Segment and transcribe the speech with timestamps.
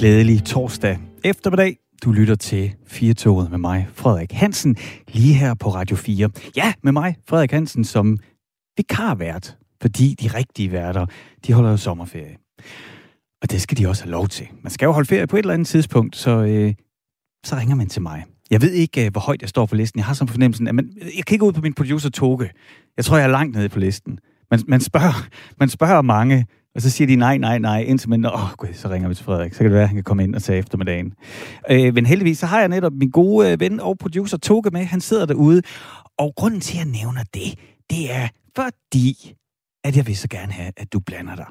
[0.00, 1.76] Glædelig torsdag eftermiddag.
[2.04, 4.76] Du lytter til Firtoget med mig, Frederik Hansen,
[5.08, 6.30] lige her på Radio 4.
[6.56, 8.18] Ja, med mig, Frederik Hansen, som
[8.76, 11.06] vikarvært, fordi de rigtige værter,
[11.46, 12.36] de holder jo sommerferie.
[13.42, 14.48] Og det skal de også have lov til.
[14.62, 16.74] Man skal jo holde ferie på et eller andet tidspunkt, så, øh,
[17.44, 18.24] så ringer man til mig.
[18.50, 19.98] Jeg ved ikke, øh, hvor højt jeg står på listen.
[19.98, 22.50] Jeg har sådan fornemmelsen, at man, jeg kigger ud på min producer Toge.
[22.96, 24.18] Jeg tror, jeg er langt nede på listen.
[24.50, 25.28] Man, man, spørger,
[25.58, 28.68] man spørger mange, og så siger de nej, nej, nej, indtil man, åh oh, gud,
[28.74, 29.52] så ringer vi til Frederik.
[29.52, 31.12] Så kan det være, at han kan komme ind og tage eftermiddagen.
[31.70, 34.84] Øh, men heldigvis, så har jeg netop min gode øh, ven og producer Toge med.
[34.84, 35.62] Han sidder derude.
[36.18, 37.58] Og grunden til, at jeg nævner det,
[37.90, 39.34] det er fordi,
[39.84, 41.46] at jeg vil så gerne have, at du blander dig.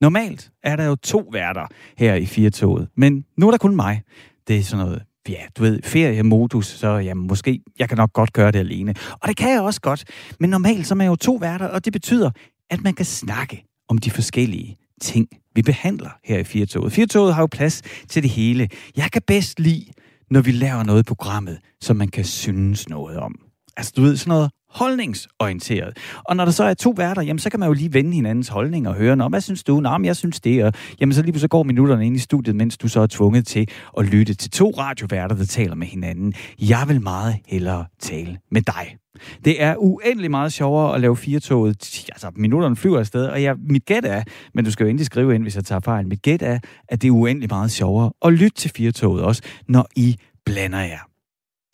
[0.00, 1.66] Normalt er der jo to værter
[1.98, 4.02] her i Firtoget, men nu er der kun mig.
[4.48, 8.32] Det er sådan noget, ja, du ved, feriemodus, så ja, måske, jeg kan nok godt
[8.32, 8.94] gøre det alene.
[9.12, 10.04] Og det kan jeg også godt,
[10.40, 12.30] men normalt så er man jo to værter, og det betyder,
[12.70, 16.92] at man kan snakke om de forskellige ting, vi behandler her i Firtoget.
[16.92, 18.68] Firtoget har jo plads til det hele.
[18.96, 19.86] Jeg kan bedst lide,
[20.30, 23.34] når vi laver noget i programmet, som man kan synes noget om.
[23.76, 25.96] Altså, du ved, sådan noget holdningsorienteret.
[26.24, 28.48] Og når der så er to værter, jamen, så kan man jo lige vende hinandens
[28.48, 29.80] holdning og høre, Nå, hvad synes du?
[29.80, 30.64] Nå, men jeg synes det.
[30.64, 33.46] Og, jamen, så lige så går minutterne ind i studiet, mens du så er tvunget
[33.46, 36.34] til at lytte til to radioværter, der taler med hinanden.
[36.60, 38.96] Jeg vil meget hellere tale med dig.
[39.44, 42.06] Det er uendelig meget sjovere at lave firetoget.
[42.12, 44.22] Altså, minutterne flyver afsted, og jeg, mit gæt er,
[44.54, 47.02] men du skal jo endelig skrive ind, hvis jeg tager fejl, mit gæt er, at
[47.02, 51.08] det er uendelig meget sjovere at lytte til firetoget også, når I blander jer.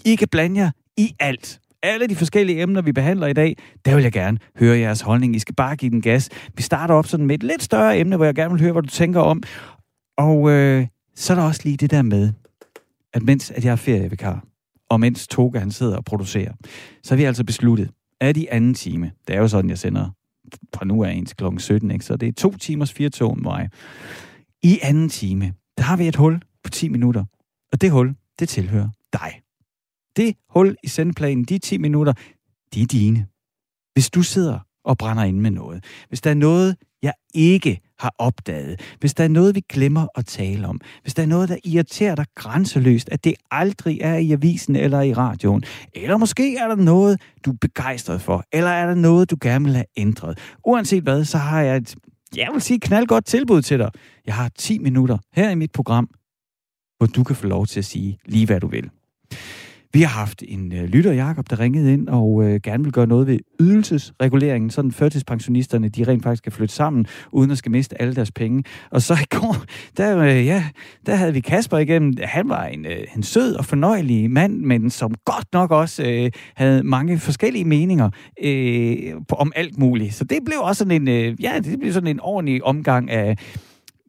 [0.05, 3.95] I kan blande jer i alt alle de forskellige emner, vi behandler i dag, der
[3.95, 5.37] vil jeg gerne høre jeres holdning.
[5.37, 6.29] I skal bare give den gas.
[6.57, 8.83] Vi starter op sådan med et lidt større emne, hvor jeg gerne vil høre, hvad
[8.83, 9.43] du tænker om.
[10.19, 12.33] Og øh, så er der også lige det der med,
[13.13, 14.45] at mens at jeg er ferievikar,
[14.89, 16.53] og mens Toga han sidder og producerer,
[17.03, 17.91] så har vi altså besluttet,
[18.21, 20.11] at i anden time, det er jo sådan, jeg sender
[20.75, 21.45] fra nu af ens kl.
[21.59, 22.05] 17, ikke?
[22.05, 23.71] så det er to timers fire tog mig.
[24.63, 27.25] I anden time, der har vi et hul på 10 minutter,
[27.73, 29.41] og det hul, det tilhører dig.
[30.17, 32.13] Det hul i sendplanen, de 10 minutter,
[32.75, 33.27] de er dine.
[33.95, 38.15] Hvis du sidder og brænder ind med noget, hvis der er noget, jeg ikke har
[38.19, 41.57] opdaget, hvis der er noget, vi glemmer at tale om, hvis der er noget, der
[41.65, 45.63] irriterer dig grænseløst, at det aldrig er i avisen eller i radioen,
[45.95, 49.65] eller måske er der noget, du er begejstret for, eller er der noget, du gerne
[49.65, 50.39] vil have ændret.
[50.67, 51.95] Uanset hvad, så har jeg et,
[52.37, 53.91] jeg vil sige, knaldgodt tilbud til dig.
[54.27, 56.09] Jeg har 10 minutter her i mit program,
[56.99, 58.91] hvor du kan få lov til at sige lige, hvad du vil.
[59.97, 63.07] Vi har haft en øh, lytter, Jakob, der ringede ind og øh, gerne vil gøre
[63.07, 68.03] noget ved ydelsesreguleringen, sådan førtidspensionisterne, de rent faktisk kan flytte sammen, uden at skal miste
[68.03, 68.65] alle deres penge.
[68.91, 69.57] Og så i går,
[69.97, 70.65] der, øh, ja,
[71.07, 72.15] der havde vi Kasper igennem.
[72.23, 76.31] Han var en, øh, en sød og fornøjelig mand, men som godt nok også øh,
[76.55, 78.11] havde mange forskellige meninger
[78.43, 80.15] øh, om alt muligt.
[80.15, 83.37] Så det blev også sådan en, øh, ja, det blev sådan en ordentlig omgang af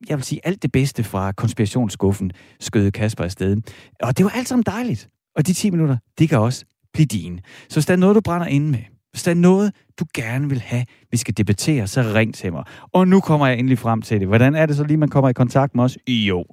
[0.09, 3.57] jeg vil sige, alt det bedste fra konspirationsskuffen skød Kasper afsted.
[4.01, 5.09] Og det var alt sammen dejligt.
[5.37, 7.39] Og de 10 minutter, det kan også blive dine.
[7.69, 8.79] Så hvis der er noget, du brænder ind med,
[9.11, 12.63] hvis der er noget, du gerne vil have, vi skal debattere, så ring til mig.
[12.93, 14.27] Og nu kommer jeg endelig frem til det.
[14.27, 15.97] Hvordan er det så lige, man kommer i kontakt med os?
[16.07, 16.45] Jo.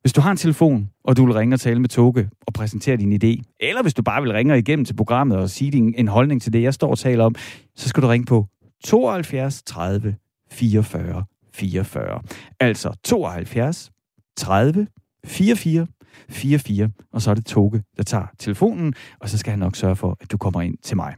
[0.00, 2.96] Hvis du har en telefon, og du vil ringe og tale med Toge og præsentere
[2.96, 6.08] din idé, eller hvis du bare vil ringe igennem til programmet og sige din, en
[6.08, 7.34] holdning til det, jeg står og taler om,
[7.76, 8.46] så skal du ringe på
[8.84, 10.16] 72 30
[10.50, 11.24] 44
[11.54, 12.20] 44.
[12.60, 13.90] Altså 72
[14.36, 14.86] 30
[15.26, 15.86] 44
[16.28, 19.96] 44, og så er det Toge, der tager telefonen, og så skal han nok sørge
[19.96, 21.14] for, at du kommer ind til mig.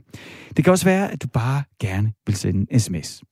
[0.57, 3.23] Det kan også være, at du bare gerne vil sende en sms.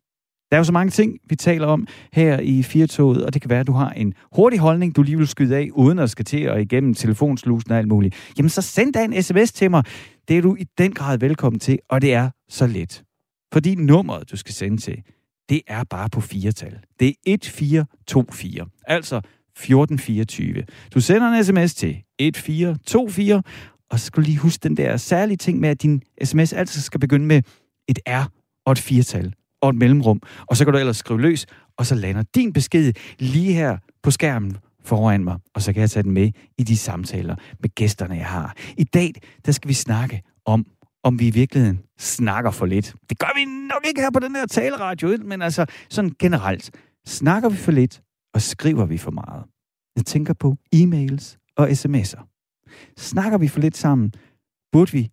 [0.50, 3.50] Der er jo så mange ting, vi taler om her i Firtoget, og det kan
[3.50, 6.24] være, at du har en hurtig holdning, du lige vil skyde af, uden at skal
[6.24, 8.14] til og igennem telefonslusen og alt muligt.
[8.38, 9.84] Jamen så send da en sms til mig.
[10.28, 13.04] Det er du i den grad velkommen til, og det er så let.
[13.52, 15.02] Fordi nummeret, du skal sende til,
[15.48, 16.78] det er bare på firetal.
[17.00, 18.66] Det er 1424.
[18.86, 19.20] Altså
[19.56, 20.64] 1424.
[20.94, 23.42] Du sender en sms til 1424,
[23.90, 26.80] og så skal du lige huske den der særlige ting med, at din sms altid
[26.80, 27.42] skal begynde med
[27.88, 28.30] et R
[28.66, 31.46] og et firtal og et mellemrum, og så kan du ellers skrive løs,
[31.78, 35.90] og så lander din besked lige her på skærmen foran mig, og så kan jeg
[35.90, 38.54] tage den med i de samtaler med gæsterne, jeg har.
[38.76, 39.12] I dag,
[39.46, 40.66] der skal vi snakke om,
[41.04, 42.94] om vi i virkeligheden snakker for lidt.
[43.10, 46.70] Det gør vi nok ikke her på den her taleradio, men altså sådan generelt.
[47.06, 48.00] Snakker vi for lidt,
[48.34, 49.44] og skriver vi for meget?
[49.96, 52.22] Jeg tænker på e-mails og sms'er.
[52.96, 54.12] Snakker vi for lidt sammen,
[54.72, 55.10] burde vi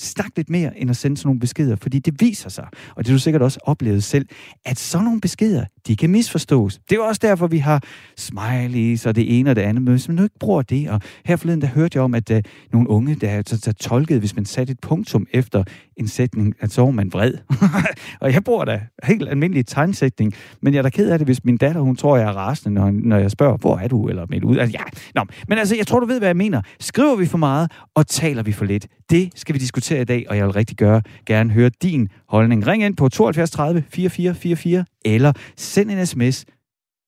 [0.00, 3.06] snakke lidt mere, end at sende sådan nogle beskeder, fordi det viser sig, og det
[3.06, 4.28] har du sikkert også oplevet selv,
[4.64, 6.80] at sådan nogle beskeder, de kan misforstås.
[6.90, 7.82] Det er også derfor, vi har
[8.16, 9.82] smileys og det ene og det andet.
[9.82, 12.30] Men hvis man nu ikke bruger det, og her forleden, der hørte jeg om, at
[12.30, 12.38] uh,
[12.72, 15.64] nogle unge, der er så, tolket, hvis man satte et punktum efter
[15.96, 17.32] en sætning, at så var man vred.
[18.20, 21.44] og jeg bruger da helt almindelig tegnsætning, men jeg er da ked af det, hvis
[21.44, 24.26] min datter, hun tror, jeg er rasende, når, når jeg spørger, hvor er du, eller
[24.28, 24.56] med ud.
[24.56, 24.84] Altså, ja.
[25.14, 26.62] Nå, men altså, jeg tror, du ved, hvad jeg mener.
[26.80, 28.86] Skriver vi for meget, og taler vi for lidt?
[29.10, 32.66] Det skal vi diskutere i dag, og jeg vil rigtig gøre, gerne høre din holdning.
[32.66, 36.44] Ring ind på 72 30 4444, eller send en sms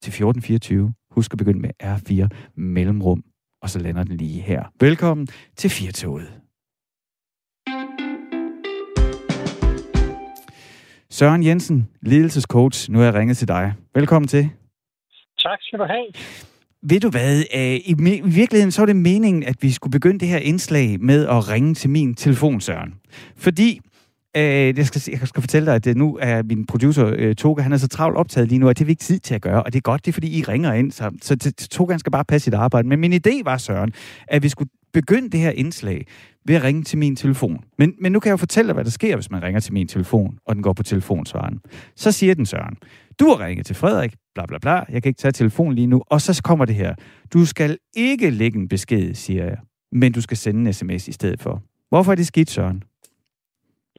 [0.03, 0.93] til 1424.
[1.11, 3.23] Husk at begynde med R4 mellemrum,
[3.61, 4.63] og så lander den lige her.
[4.79, 6.41] Velkommen til Firtoget.
[11.09, 12.91] Søren Jensen, ledelsescoach.
[12.91, 13.73] Nu er jeg ringet til dig.
[13.95, 14.49] Velkommen til.
[15.39, 16.05] Tak skal du have.
[16.83, 17.43] Ved du hvad,
[17.85, 17.93] i
[18.23, 21.73] virkeligheden så var det meningen, at vi skulle begynde det her indslag med at ringe
[21.73, 22.93] til min telefon, Søren.
[23.37, 23.79] Fordi
[24.37, 27.61] Øh, jeg, skal, jeg skal fortælle dig, at øh, nu er min producer, øh, Toga,
[27.61, 29.41] han er så travlt optaget lige nu, at det er vi ikke tid til at
[29.41, 29.63] gøre.
[29.63, 32.25] Og det er godt, det er fordi, I ringer ind, så, så Toga skal bare
[32.25, 32.87] passe sit arbejde.
[32.87, 33.93] Men min idé var, Søren,
[34.27, 36.05] at vi skulle begynde det her indslag
[36.45, 37.63] ved at ringe til min telefon.
[37.77, 39.73] Men, men nu kan jeg jo fortælle dig, hvad der sker, hvis man ringer til
[39.73, 41.59] min telefon, og den går på telefonsvaren.
[41.95, 42.77] Så siger den, Søren,
[43.19, 46.01] du har ringet til Frederik, bla bla bla, jeg kan ikke tage telefonen lige nu,
[46.07, 46.95] og så kommer det her.
[47.33, 49.57] Du skal ikke lægge en besked, siger jeg,
[49.91, 51.63] men du skal sende en sms i stedet for.
[51.89, 52.83] Hvorfor er det skidt, Søren?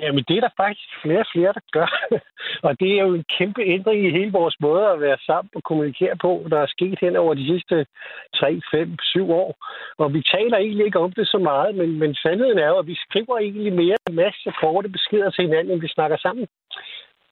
[0.01, 1.89] Jamen, det er der faktisk flere og flere, der gør.
[2.67, 5.63] og det er jo en kæmpe ændring i hele vores måde at være sammen og
[5.63, 7.87] kommunikere på, der er sket hen over de sidste
[8.35, 9.51] 3, 5, 7 år.
[9.99, 12.87] Og vi taler egentlig ikke om det så meget, men, men sandheden er jo, at
[12.87, 16.47] vi skriver egentlig mere en masse korte beskeder til hinanden, end vi snakker sammen.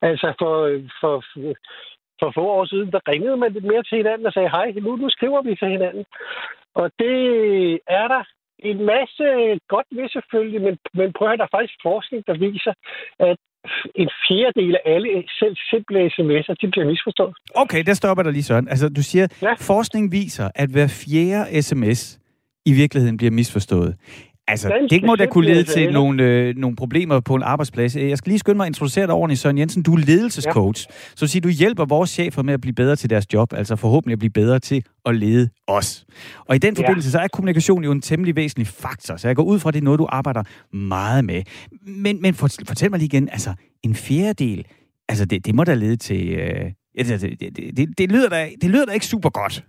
[0.03, 0.55] Altså for,
[1.01, 1.15] for,
[2.21, 4.97] for få år siden, der ringede man lidt mere til hinanden og sagde, hej, nu,
[4.97, 6.05] nu skriver vi til hinanden.
[6.75, 7.19] Og det
[7.89, 8.23] er der
[8.63, 9.25] en masse
[9.69, 12.73] godt ved selvfølgelig, men, men prøv at der er faktisk forskning, der viser,
[13.19, 13.37] at
[13.95, 15.09] en fjerdedel af alle
[15.41, 17.35] selv simple sms'er, de bliver misforstået.
[17.55, 18.69] Okay, der stopper der lige sådan.
[18.69, 19.53] Altså, du siger, ja.
[19.53, 22.19] forskning viser, at hver fjerde sms
[22.67, 23.97] i virkeligheden bliver misforstået.
[24.51, 27.97] Altså, Ganske det må da kunne lede til nogle, øh, nogle problemer på en arbejdsplads.
[27.97, 29.83] Jeg skal lige skynde mig at introducere dig ordentligt, Søren Jensen.
[29.83, 30.87] Du er ledelsescoach.
[30.91, 30.95] Ja.
[31.17, 34.13] Så siger du hjælper vores chefer med at blive bedre til deres job, altså forhåbentlig
[34.13, 36.07] at blive bedre til at lede os.
[36.49, 37.11] Og i den forbindelse, ja.
[37.11, 39.81] så er kommunikation jo en temmelig væsentlig faktor, så jeg går ud fra, at det
[39.81, 40.43] er noget, du arbejder
[40.77, 41.43] meget med.
[41.87, 44.67] Men, men fortæl mig lige igen, altså en fjerdedel,
[45.09, 46.29] altså det, det må da lede til...
[46.29, 49.65] Øh, det, det, det, det, lyder da, det lyder da ikke super godt.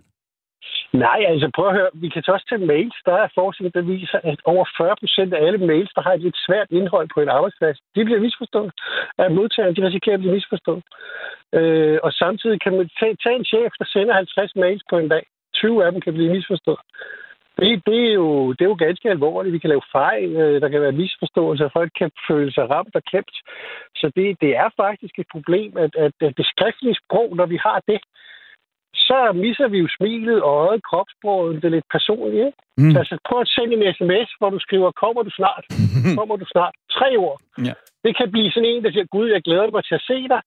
[0.94, 1.90] Nej, altså prøv at høre.
[1.94, 2.96] Vi kan også til mails.
[3.06, 6.22] Der er forskning, der viser, at over 40 procent af alle mails, der har et
[6.22, 8.72] lidt svært indhold på en arbejdsplads, de bliver misforstået.
[9.18, 9.76] af modtageren.
[9.76, 10.84] de risikerer at blive misforstået.
[11.54, 15.10] Øh, og samtidig kan man tage, tage en chef, der sender 50 mails på en
[15.10, 15.24] dag.
[15.54, 16.84] 20 af dem kan blive misforstået.
[17.60, 19.54] Det, det, er jo, det er jo ganske alvorligt.
[19.54, 23.04] Vi kan lave fejl, øh, der kan være misforståelser, folk kan føle sig ramt og
[23.04, 23.38] klemt.
[23.96, 27.82] Så det, det er faktisk et problem, at, at det skriftlige sprog, når vi har
[27.88, 28.00] det,
[28.96, 32.46] så misser vi jo smilet, øjet, kropsproget, det er lidt personligt.
[32.48, 32.58] Ikke?
[32.78, 32.98] Mm.
[33.00, 35.64] Altså prøv at sende en sms, hvor du skriver, kommer du snart?
[36.20, 36.74] kommer du snart?
[36.98, 37.38] Tre ord.
[37.68, 37.74] Ja.
[38.06, 40.42] Det kan blive sådan en, der siger, gud, jeg glæder mig til at se dig.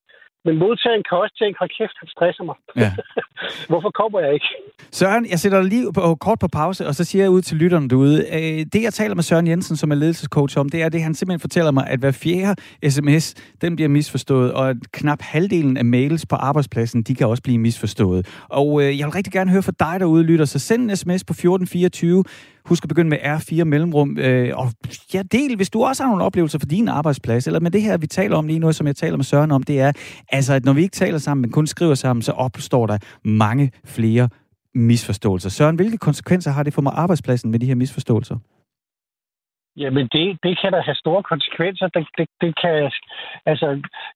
[0.46, 2.56] Men modtageren kan også tænke, hold kæft, han stresser mig.
[2.76, 2.91] Ja.
[3.70, 4.46] Hvorfor kommer jeg ikke?
[4.93, 7.56] Søren, jeg sætter dig lige på, kort på pause, og så siger jeg ud til
[7.56, 8.19] lytterne derude.
[8.32, 11.14] Øh, det, jeg taler med Søren Jensen, som er ledelsescoach om, det er det, han
[11.14, 15.85] simpelthen fortæller mig, at hver fjerde sms, den bliver misforstået, og at knap halvdelen af
[15.85, 18.44] mails på arbejdspladsen, de kan også blive misforstået.
[18.49, 21.25] Og øh, jeg vil rigtig gerne høre fra dig derude, lytter, så send en sms
[21.25, 22.25] på 1424
[22.65, 24.19] Husk at begynde med R4 mellemrum.
[24.19, 24.73] Øh, og
[25.15, 27.97] ja, del, hvis du også har nogle oplevelser for din arbejdsplads, eller med det her,
[27.97, 29.93] vi taler om lige nu, som jeg taler med Søren om, det er,
[30.29, 33.71] altså, at når vi ikke taler sammen, men kun skriver sammen, så opstår der mange
[33.85, 34.29] flere
[34.75, 35.49] misforståelser.
[35.49, 38.37] Søren, hvilke konsekvenser har det for mig arbejdspladsen med de her misforståelser?
[39.77, 41.89] Jamen, det, det kan da have store konsekvenser.
[41.89, 42.93] Det, det, det kan,
[43.47, 43.67] altså,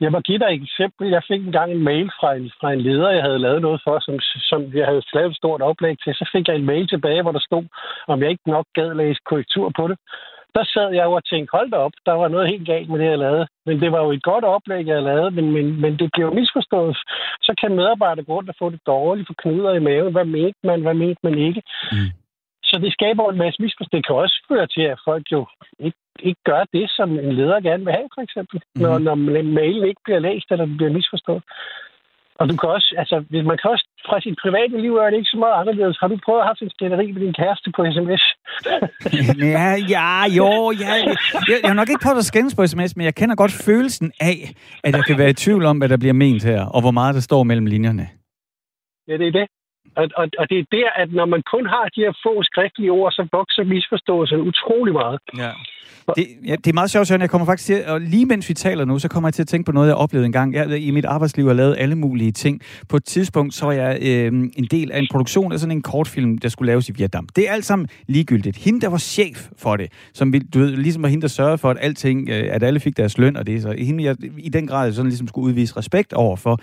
[0.01, 1.09] jeg må give dig et eksempel.
[1.09, 3.99] Jeg fik engang en mail fra en, fra en leder, jeg havde lavet noget for,
[4.01, 4.15] som,
[4.51, 6.15] som jeg havde lavet et stort oplæg til.
[6.15, 7.65] Så fik jeg en mail tilbage, hvor der stod,
[8.09, 9.99] om jeg ikke nok gad læse korrektur på det.
[10.55, 13.05] Der sad jeg og tænkte, hold da op, der var noget helt galt med det,
[13.11, 13.47] jeg lavede.
[13.67, 16.97] Men det var jo et godt oplæg, jeg lavede, men, men, men det blev misforstået.
[17.43, 20.13] Så kan medarbejdere gå rundt og få det dårligt, for knuder i maven.
[20.13, 21.63] Hvad mente man, hvad mente man ikke?
[21.93, 22.11] Mm.
[22.69, 23.97] Så det skaber en masse misforståelse.
[23.97, 25.41] Det kan også føre til, at folk jo
[25.87, 28.57] ikke, ikke gør det, som en leder gerne vil have, for eksempel.
[28.75, 29.15] Når, når
[29.59, 31.43] mailen ikke bliver læst, eller den bliver misforstået.
[32.41, 33.17] Og du kan også, altså,
[33.51, 35.99] man kan også fra sit private liv er det ikke så meget anderledes.
[36.01, 38.23] Har du prøvet at have en skænderi med din kæreste på sms?
[39.57, 40.51] ja, ja, jo,
[40.85, 40.93] ja.
[41.51, 44.13] Jeg, jeg har nok ikke prøvet at skændes på sms, men jeg kender godt følelsen
[44.21, 44.39] af,
[44.85, 47.15] at jeg kan være i tvivl om, hvad der bliver ment her, og hvor meget
[47.15, 48.07] der står mellem linjerne.
[49.09, 49.47] Ja, det er det.
[49.97, 52.93] Og, og, og det er der, at når man kun har de her få skriftlige
[52.93, 55.21] ord, så vokser misforståelsen utrolig meget.
[55.39, 55.53] Ja.
[56.17, 57.21] Det, ja, det er meget sjovt, Søren.
[57.21, 59.49] Jeg kommer faktisk til, og lige mens vi taler nu, så kommer jeg til at
[59.49, 60.55] tænke på noget, jeg oplevede engang.
[60.55, 62.61] Jeg i mit arbejdsliv har lavet alle mulige ting.
[62.89, 65.83] På et tidspunkt, så var jeg øh, en del af en produktion af sådan en
[65.83, 67.29] kortfilm, der skulle laves i Vietnam.
[67.37, 68.57] Det er alt sammen ligegyldigt.
[68.57, 71.71] Hende, der var chef for det, som du ved, ligesom var hende, der sørgede for,
[71.71, 73.63] at, alting, øh, at alle fik deres løn og det.
[73.63, 76.59] Så hende, jeg i den grad sådan ligesom skulle udvise respekt over for.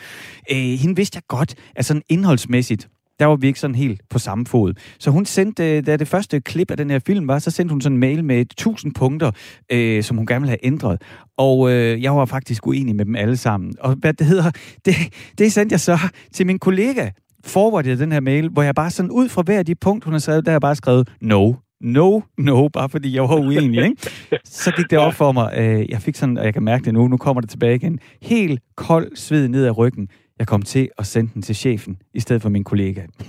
[0.51, 2.87] Øh, hende vidste jeg godt, at sådan indholdsmæssigt,
[3.19, 4.73] der var vi ikke sådan helt på samme fod.
[4.99, 7.81] Så hun sendte, da det første klip af den her film var, så sendte hun
[7.81, 9.31] sådan en mail med 1000 punkter,
[9.71, 11.01] øh, som hun gerne ville have ændret.
[11.37, 13.73] Og øh, jeg var faktisk uenig med dem alle sammen.
[13.79, 14.51] Og hvad det hedder,
[14.85, 14.95] det,
[15.37, 15.99] det sendte jeg så
[16.33, 17.09] til min kollega,
[17.45, 20.13] forwardede den her mail, hvor jeg bare sådan ud fra hver af de punkt, hun
[20.13, 23.83] har skrevet, der har jeg bare skrevet no, no, no, bare fordi jeg var uenig,
[23.83, 23.95] ikke?
[24.45, 26.93] Så gik det op for mig, øh, jeg fik sådan, og jeg kan mærke det
[26.93, 30.07] nu, nu kommer det tilbage igen, helt kold sved ned ad ryggen
[30.39, 33.01] jeg kom til at sende den til chefen, i stedet for min kollega.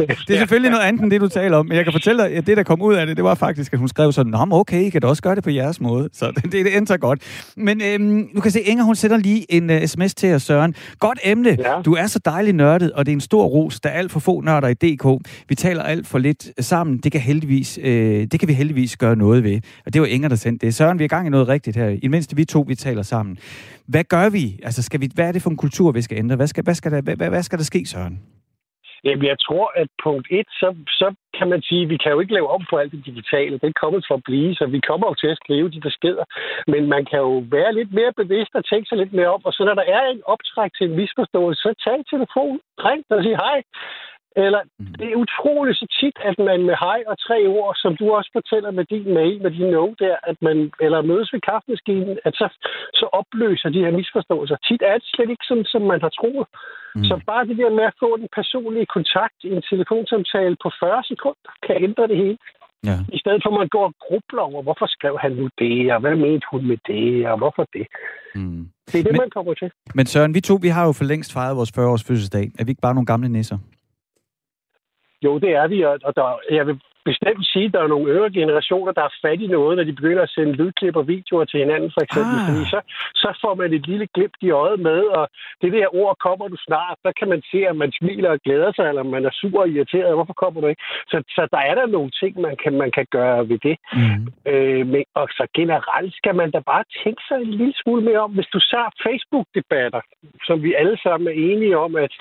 [0.00, 2.32] det er selvfølgelig noget andet end det, du taler om, men jeg kan fortælle dig,
[2.32, 4.46] at det, der kom ud af det, det var faktisk, at hun skrev sådan, Nå,
[4.50, 6.08] okay, I kan da også gøre det på jeres måde.
[6.12, 7.22] Så det, det, endte så godt.
[7.56, 10.42] Men øhm, du kan se, Inger, hun sætter lige en uh, øh, sms til os,
[10.42, 10.74] Søren.
[10.98, 11.56] Godt emne.
[11.58, 11.82] Ja.
[11.84, 13.80] Du er så dejlig nørdet, og det er en stor ros.
[13.80, 15.28] Der er alt for få nørder i DK.
[15.48, 16.98] Vi taler alt for lidt sammen.
[16.98, 19.60] Det kan, heldigvis, øh, det kan vi heldigvis gøre noget ved.
[19.86, 20.74] Og det var Inger, der sendte det.
[20.74, 21.96] Søren, vi er i gang i noget rigtigt her.
[22.02, 23.38] I mindst vi to, vi taler sammen.
[23.92, 24.44] Hvad gør vi?
[24.66, 26.36] Altså, skal vi, hvad er det for en kultur, vi skal ændre?
[26.36, 28.16] Hvad skal, hvad skal, der, hvad, hvad skal der ske, Søren?
[29.04, 30.68] Jamen, jeg tror, at punkt et, så,
[31.00, 33.58] så kan man sige, at vi kan jo ikke lave om på alt det digitale.
[33.62, 36.24] Det er kommet for at blive, så vi kommer jo til at skrive de beskeder.
[36.72, 39.44] Men man kan jo være lidt mere bevidst og tænke sig lidt mere op.
[39.48, 43.22] Og så når der er en optræk til en misforståelse, så tag telefon, ring og
[43.22, 43.58] sig hej.
[44.36, 44.94] Eller mm.
[44.98, 48.30] det er utroligt så tit, at man med hej og tre ord, som du også
[48.38, 52.34] fortæller med din mail, med din note der, at man, eller mødes ved kaffemaskinen, at
[52.40, 52.46] så,
[53.00, 54.56] så opløser de her misforståelser.
[54.68, 56.48] Tit er det slet ikke sådan, som man har troet.
[56.94, 57.04] Mm.
[57.08, 61.04] Så bare det der med at få den personlige kontakt i en telefonsamtale på 40
[61.12, 62.38] sekunder, kan ændre det hele.
[62.84, 62.98] Ja.
[63.16, 66.00] I stedet for, at man går og grubler over, hvorfor skrev han nu det, og
[66.00, 67.86] hvad mente hun med det, og hvorfor det.
[68.34, 68.68] Mm.
[68.86, 69.70] Det er det, men, man kommer til.
[69.94, 72.44] Men Søren, vi to vi har jo for længst fejret vores 40-års fødselsdag.
[72.58, 73.58] Er vi ikke bare nogle gamle nisser?
[75.24, 78.40] Jo, det er vi, og der, jeg vil bestemt sige, at der er nogle øvrige
[78.40, 81.60] generationer, der er fat i noget, når de begynder at sende lydklip og videoer til
[81.60, 82.36] hinanden, for eksempel.
[82.38, 82.46] Ah.
[82.46, 82.80] Fordi så,
[83.22, 85.28] så får man et lille glimt i øjet med, og
[85.62, 88.72] det der ord, kommer du snart, der kan man se, at man smiler og glæder
[88.72, 90.18] sig, eller man er super irriteret.
[90.18, 90.82] Hvorfor kommer du ikke?
[91.12, 93.76] Så, så der er der nogle ting, man kan, man kan gøre ved det.
[93.92, 94.22] Mm.
[94.52, 98.20] Øh, men, og så generelt skal man da bare tænke sig en lille smule mere
[98.26, 100.00] om, hvis du ser Facebook-debatter,
[100.46, 102.12] som vi alle sammen er enige om, at,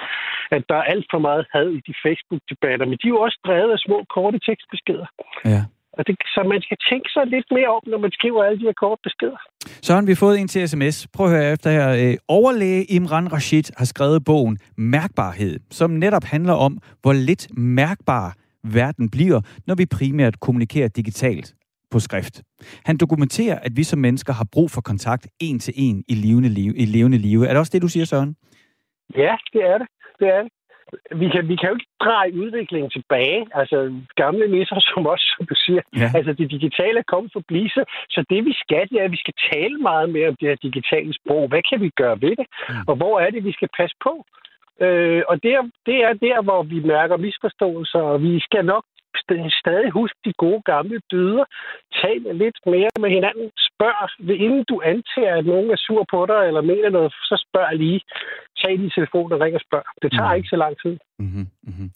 [0.51, 3.39] at der er alt for meget had i de Facebook-debatter, men de er jo også
[3.47, 5.07] drevet af små, korte tekst beskeder.
[5.53, 5.61] Ja.
[5.97, 8.67] Og det, så man skal tænke sig lidt mere om, når man skriver alle de
[8.69, 9.39] her korte beskeder.
[9.87, 11.07] Søren, vi har fået en til sms.
[11.15, 11.87] Prøv at høre efter her.
[12.01, 18.35] Øh, overlæge Imran Rashid har skrevet bogen Mærkbarhed, som netop handler om, hvor lidt mærkbar
[18.63, 21.53] verden bliver, når vi primært kommunikerer digitalt
[21.91, 22.35] på skrift.
[22.85, 26.49] Han dokumenterer, at vi som mennesker har brug for kontakt en til en i levende
[26.49, 26.73] liv.
[26.75, 27.41] I levende liv.
[27.41, 28.35] Er det også det, du siger, Søren?
[29.15, 29.87] Ja, det er det.
[30.19, 30.51] Det er det
[31.21, 33.41] vi kan, vi kan jo ikke dreje udviklingen tilbage.
[33.59, 33.77] Altså
[34.15, 35.81] gamle nisser som os, som du siger.
[36.01, 36.09] Ja.
[36.17, 37.83] Altså det digitale er kommet for at blive så.
[38.09, 40.55] Så det vi skal, det er, at vi skal tale meget mere om det her
[40.67, 41.47] digitale sprog.
[41.47, 42.47] Hvad kan vi gøre ved det?
[42.69, 42.75] Mm.
[42.87, 44.13] Og hvor er det, vi skal passe på?
[44.85, 48.85] Øh, og det er, det er der, hvor vi mærker misforståelser, og vi skal nok
[49.61, 51.45] stadig huske de gode gamle dyder.
[52.01, 53.47] Tal lidt mere med hinanden.
[53.69, 53.97] Spørg,
[54.45, 58.01] inden du antager, at nogen er sur på dig eller mener noget, så spørg lige.
[58.61, 59.85] Tag din telefon og ring og spørg.
[60.01, 60.37] Det tager mm.
[60.37, 60.95] ikke så lang tid.
[61.19, 61.47] Mm-hmm.
[61.67, 61.89] Mm-hmm.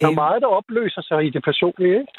[0.00, 1.96] Der er meget, der opløser sig i det personlige.
[2.00, 2.12] Ikke?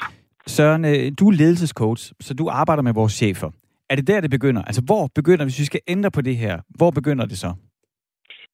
[0.46, 3.50] Søren, øh, du er ledelsescoach, så du arbejder med vores chefer.
[3.90, 4.62] Er det der, det begynder?
[4.62, 7.52] Altså, hvor begynder, hvis vi skal ændre på det her, hvor begynder det så?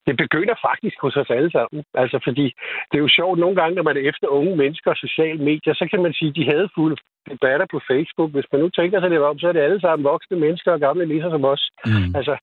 [0.06, 1.84] Det begynder faktisk hos os alle sammen.
[1.94, 2.46] Altså, fordi
[2.88, 5.74] det er jo sjovt nogle gange, når man er efter unge mennesker og sociale medier,
[5.74, 6.96] så kan man sige, at de havde fulde
[7.32, 8.30] debatter på Facebook.
[8.32, 10.80] Hvis man nu tænker sig det om, så er det alle sammen voksne mennesker og
[10.80, 11.62] gamle læser som os.
[11.86, 12.10] Mm.
[12.18, 12.34] Altså,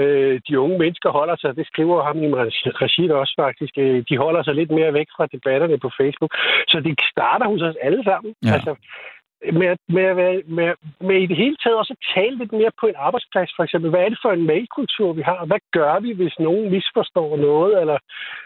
[0.00, 2.28] øh, de unge mennesker holder sig, det skriver ham i
[2.82, 6.32] Rashid også faktisk, øh, de holder sig lidt mere væk fra debatterne på Facebook.
[6.68, 8.34] Så det starter hos os alle sammen.
[8.44, 8.52] Ja.
[8.54, 8.72] Altså,
[9.60, 10.70] med, med, med, med,
[11.00, 13.90] med i det hele taget også at tale lidt mere på en arbejdsplads, for eksempel.
[13.90, 15.44] Hvad er det for en mailkultur, vi har?
[15.44, 17.80] Hvad gør vi, hvis nogen misforstår noget?
[17.80, 17.98] Eller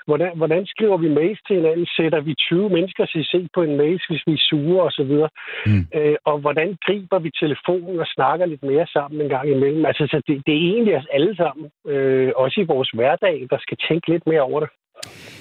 [0.06, 1.86] hvordan, hvordan skriver vi mails til hinanden?
[1.96, 5.14] Sætter vi 20 mennesker til se på en mail, hvis vi er sure osv.?
[5.66, 5.84] Mm.
[5.94, 9.86] Øh, og hvordan griber vi telefonen og snakker lidt mere sammen en gang imellem?
[9.86, 13.58] Altså, så det, det er egentlig os alle sammen, øh, også i vores hverdag, der
[13.60, 14.70] skal tænke lidt mere over det.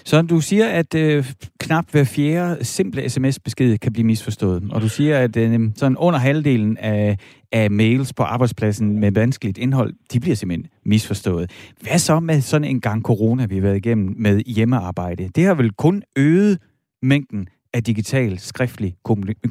[0.05, 1.25] Så du siger, at øh,
[1.59, 4.63] knap hver fjerde simple sms-besked kan blive misforstået.
[4.71, 7.17] Og du siger, at øh, sådan under halvdelen af,
[7.51, 11.51] af mails på arbejdspladsen med vanskeligt indhold, de bliver simpelthen misforstået.
[11.81, 15.29] Hvad så med sådan en gang corona, vi har været igennem med hjemmearbejde?
[15.35, 16.59] Det har vel kun øget
[17.01, 18.95] mængden af digital skriftlig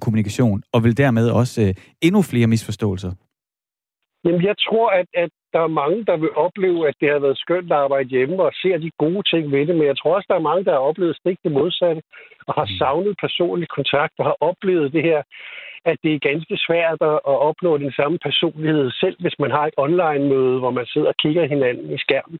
[0.00, 3.12] kommunikation, og vil dermed også øh, endnu flere misforståelser?
[4.24, 7.38] Jamen, jeg tror, at, at der er mange, der vil opleve, at det har været
[7.38, 9.74] skønt at arbejde hjemme og ser de gode ting ved det.
[9.76, 12.02] Men jeg tror også, der er mange, der har oplevet stik det modsatte
[12.46, 12.76] og har mm.
[12.78, 15.22] savnet personlig kontakt og har oplevet det her,
[15.90, 19.74] at det er ganske svært at opnå den samme personlighed, selv hvis man har et
[19.76, 22.38] online-møde, hvor man sidder og kigger hinanden i skærmen.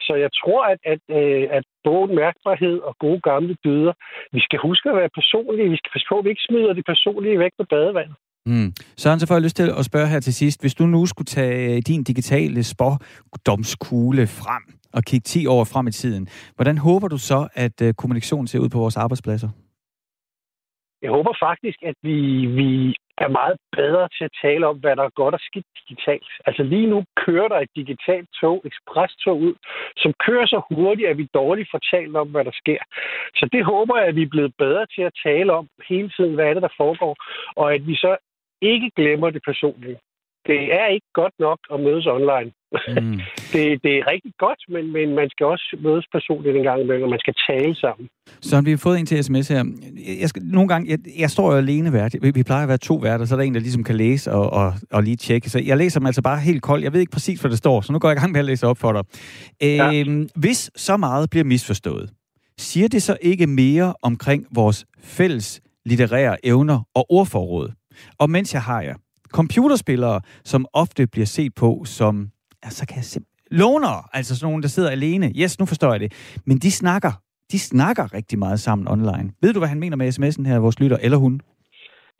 [0.00, 3.92] Så jeg tror, at, at, øh, at både mærkbarhed og gode gamle dyder,
[4.32, 5.70] vi skal huske at være personlige.
[5.70, 8.16] Vi skal passe på, at vi ikke smider det personlige væk på badevandet.
[8.46, 8.72] Mm.
[8.96, 10.60] Søren, så får jeg lyst til at spørge her til sidst.
[10.60, 15.86] Hvis du nu skulle tage øh, din digitale spådomskugle frem og kigge 10 år frem
[15.86, 19.48] i tiden, hvordan håber du så, at øh, kommunikationen ser ud på vores arbejdspladser?
[21.02, 25.04] Jeg håber faktisk, at vi, vi er meget bedre til at tale om, hvad der
[25.04, 26.30] er godt og skidt digitalt.
[26.46, 29.54] Altså lige nu kører der et digitalt tog, ekspresstog ud,
[29.96, 32.82] som kører så hurtigt, at vi dårligt får talt om, hvad der sker.
[33.38, 36.34] Så det håber jeg, at vi er blevet bedre til at tale om hele tiden,
[36.34, 37.14] hvad er det, der foregår,
[37.56, 38.16] og at vi så
[38.62, 39.98] ikke glemmer det personlige.
[40.46, 42.50] Det er ikke godt nok at mødes online.
[42.88, 43.20] Mm.
[43.52, 47.04] det, det er rigtig godt, men, men man skal også mødes personligt en gang imellem,
[47.04, 48.08] og man skal tale sammen.
[48.40, 49.64] Så vi har fået en til sms her.
[50.20, 52.14] Jeg skal, nogle gange, jeg, jeg står jo alene vært.
[52.22, 54.32] Vi, vi plejer at være to værter, så er der en, der ligesom kan læse
[54.32, 55.50] og, og, og lige tjekke.
[55.50, 56.84] Så jeg læser dem altså bare helt koldt.
[56.84, 58.46] Jeg ved ikke præcis, hvad der står, så nu går jeg i gang med at
[58.46, 59.02] læse op for dig.
[59.62, 60.00] Ja.
[60.00, 62.10] Øhm, hvis så meget bliver misforstået,
[62.58, 67.72] siger det så ikke mere omkring vores fælles litterære evner og ordforråd?
[68.18, 68.94] Og mens jeg har jer,
[69.32, 72.30] computerspillere, som ofte bliver set på som,
[72.62, 73.20] altså kan jeg se,
[73.50, 75.32] loner, altså sådan nogen, der sidder alene.
[75.36, 76.12] Yes, nu forstår jeg det.
[76.46, 77.12] Men de snakker,
[77.52, 79.32] de snakker rigtig meget sammen online.
[79.42, 81.40] Ved du, hvad han mener med sms'en her, vores lytter, eller hun?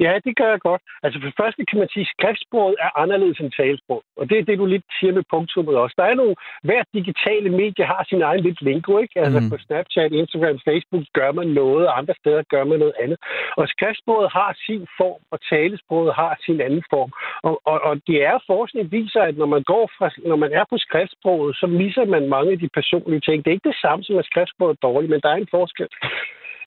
[0.01, 0.83] Ja, det gør jeg godt.
[1.03, 4.03] Altså for det første kan man sige, at skriftsproget er anderledes end talsprog.
[4.17, 5.95] Og det er det, du lidt siger med punktummet også.
[5.99, 9.21] Der er nogle, hver digitale medie har sin egen lidt lingo, ikke?
[9.21, 9.51] Altså mm.
[9.51, 13.19] på Snapchat, Instagram, Facebook gør man noget, og andre steder gør man noget andet.
[13.57, 17.11] Og skriftsproget har sin form, og talesproget har sin anden form.
[17.43, 20.65] Og, og, og det er forskning viser, at når man går fra, når man er
[20.71, 23.45] på skriftsproget, så misser man mange af de personlige ting.
[23.45, 25.89] Det er ikke det samme som, at skriftsproget er dårligt, men der er en forskel.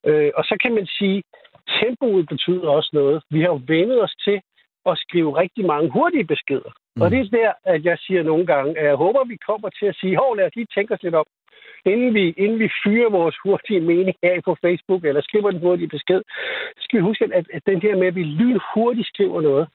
[0.08, 1.22] Øh, og så kan man sige,
[1.80, 3.22] tempoet betyder også noget.
[3.30, 4.40] Vi har jo vendet os til
[4.90, 6.72] at skrive rigtig mange hurtige beskeder.
[6.96, 7.02] Mm.
[7.02, 9.68] Og det er der, at jeg siger nogle gange, at jeg håber, at vi kommer
[9.68, 11.26] til at sige, hov, lad os lige tænke os lidt om,
[11.92, 15.88] inden vi, inden vi fyrer vores hurtige mening af på Facebook, eller skriver den hurtige
[15.88, 16.20] besked,
[16.76, 19.68] så skal vi huske, at, at den her med, at vi lynhurtigt skriver noget,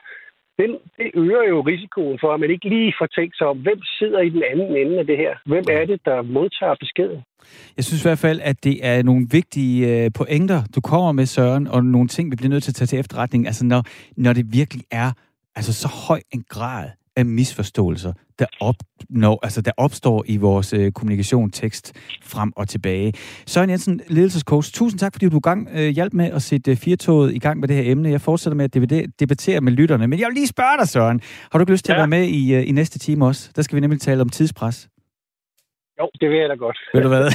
[0.60, 3.80] den, det øger jo risikoen for, at man ikke lige får tænkt sig om, hvem
[4.00, 5.34] sidder i den anden ende af det her?
[5.46, 7.22] Hvem er det, der modtager beskeden?
[7.78, 11.26] Jeg synes i hvert fald, at det er nogle vigtige øh, pointer, du kommer med,
[11.26, 13.48] Søren, og nogle ting, vi bliver nødt til at tage til efterretning.
[13.48, 13.84] Altså, når,
[14.18, 15.12] når det virkelig er
[15.56, 20.92] altså, så høj en grad af misforståelser, der, opnår, altså, der opstår i vores øh,
[20.92, 21.94] kommunikation, tekst
[22.24, 23.14] frem og tilbage.
[23.48, 27.34] Søren Jensen, ledelsescoach, tusind tak, fordi du gang øh, hjalp med at sætte øh, firtoget
[27.34, 28.10] i gang med det her emne.
[28.10, 31.22] Jeg fortsætter med at debattere med lytterne, men jeg vil lige spørge dig, Søren.
[31.52, 31.96] Har du ikke lyst til ja.
[31.96, 33.50] at være med i, øh, i næste time også?
[33.56, 34.88] Der skal vi nemlig tale om tidspres.
[36.02, 36.78] Jo, det vil jeg da godt.
[36.94, 37.32] Ved du hvad?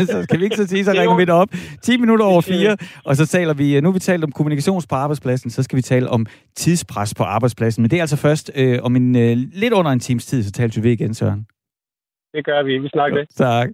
[0.14, 1.48] så skal vi ikke så sige, så ringer vi det op.
[1.82, 4.94] 10 minutter over 4, og så taler vi, nu har vi talt om kommunikations på
[4.94, 6.26] arbejdspladsen, så skal vi tale om
[6.56, 7.82] tidspres på arbejdspladsen.
[7.82, 10.52] Men det er altså først øh, om en øh, lidt under en times tid, så
[10.52, 11.46] taler vi igen, Søren.
[12.34, 12.78] Det gør vi.
[12.78, 13.28] Vi snakker det.
[13.36, 13.68] Tak.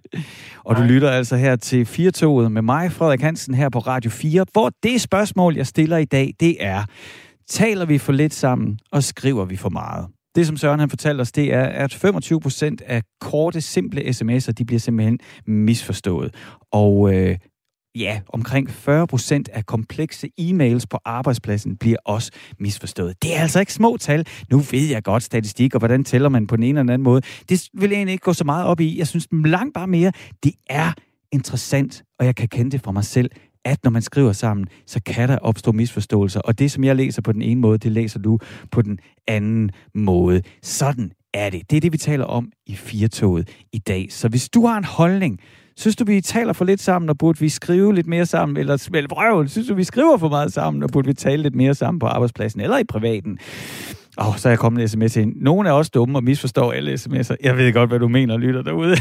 [0.65, 4.45] Og du lytter altså her til Firtoget med mig, Frederik Hansen, her på Radio 4,
[4.51, 6.83] hvor det spørgsmål, jeg stiller i dag, det er,
[7.47, 10.07] taler vi for lidt sammen, og skriver vi for meget?
[10.37, 14.51] Det, som Søren han fortalte os, det er, at 25 procent af korte, simple sms'er,
[14.51, 16.35] de bliver simpelthen misforstået.
[16.71, 17.37] Og øh,
[17.95, 23.23] ja, omkring 40 procent af komplekse e-mails på arbejdspladsen bliver også misforstået.
[23.23, 24.27] Det er altså ikke små tal.
[24.51, 27.21] Nu ved jeg godt statistik, og hvordan tæller man på den ene eller anden måde.
[27.49, 28.97] Det vil jeg egentlig ikke gå så meget op i.
[28.97, 30.11] Jeg synes langt bare mere,
[30.43, 30.91] det er
[31.31, 33.29] interessant, og jeg kan kende det fra mig selv
[33.67, 36.39] at når man skriver sammen, så kan der opstå misforståelser.
[36.39, 38.39] Og det, som jeg læser på den ene måde, det læser du
[38.71, 40.41] på den anden måde.
[40.63, 41.69] Sådan er det.
[41.69, 44.07] Det er det, vi taler om i Firtoget i dag.
[44.09, 45.39] Så hvis du har en holdning,
[45.77, 48.77] synes du, vi taler for lidt sammen, og burde vi skrive lidt mere sammen, eller
[48.77, 51.75] smælde brøven, synes du, vi skriver for meget sammen, og burde vi tale lidt mere
[51.75, 53.39] sammen på arbejdspladsen eller i privaten?
[54.19, 55.33] Åh, oh, så er jeg kommet en sms ind.
[55.35, 57.35] Nogle er også dumme og misforstår alle sms'er.
[57.43, 58.95] Jeg ved godt, hvad du mener, lytter derude.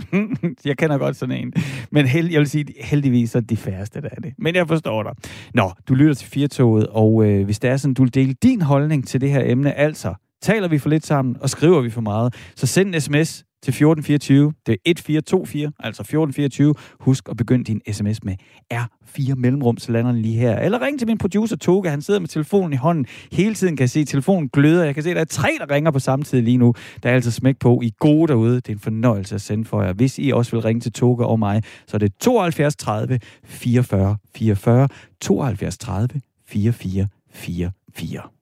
[0.64, 1.52] jeg kender godt sådan en.
[1.90, 4.32] Men held, jeg vil sige, heldigvis er de færreste, der er det.
[4.38, 5.12] Men jeg forstår dig.
[5.54, 8.62] Nå, du lytter til Firtoget, og øh, hvis det er sådan, du vil dele din
[8.62, 12.00] holdning til det her emne, altså, taler vi for lidt sammen, og skriver vi for
[12.00, 14.52] meget, så send en sms til 1424.
[14.66, 16.74] Det er 1424, altså 1424.
[17.00, 18.34] Husk at begynde din sms med
[18.74, 20.58] R4 mellemrum, så lander den lige her.
[20.58, 23.06] Eller ring til min producer Toga, han sidder med telefonen i hånden.
[23.32, 24.84] Hele tiden kan jeg se, at telefonen gløder.
[24.84, 26.74] Jeg kan se, at der er tre, der ringer på samme tid lige nu.
[27.02, 27.80] Der er altså smæk på.
[27.82, 28.56] I gode derude.
[28.56, 29.92] Det er en fornøjelse at sende for jer.
[29.92, 34.16] Hvis I også vil ringe til Toga og mig, så er det 72 30 44
[34.34, 34.88] 44.
[35.20, 38.41] 72 30 44 44.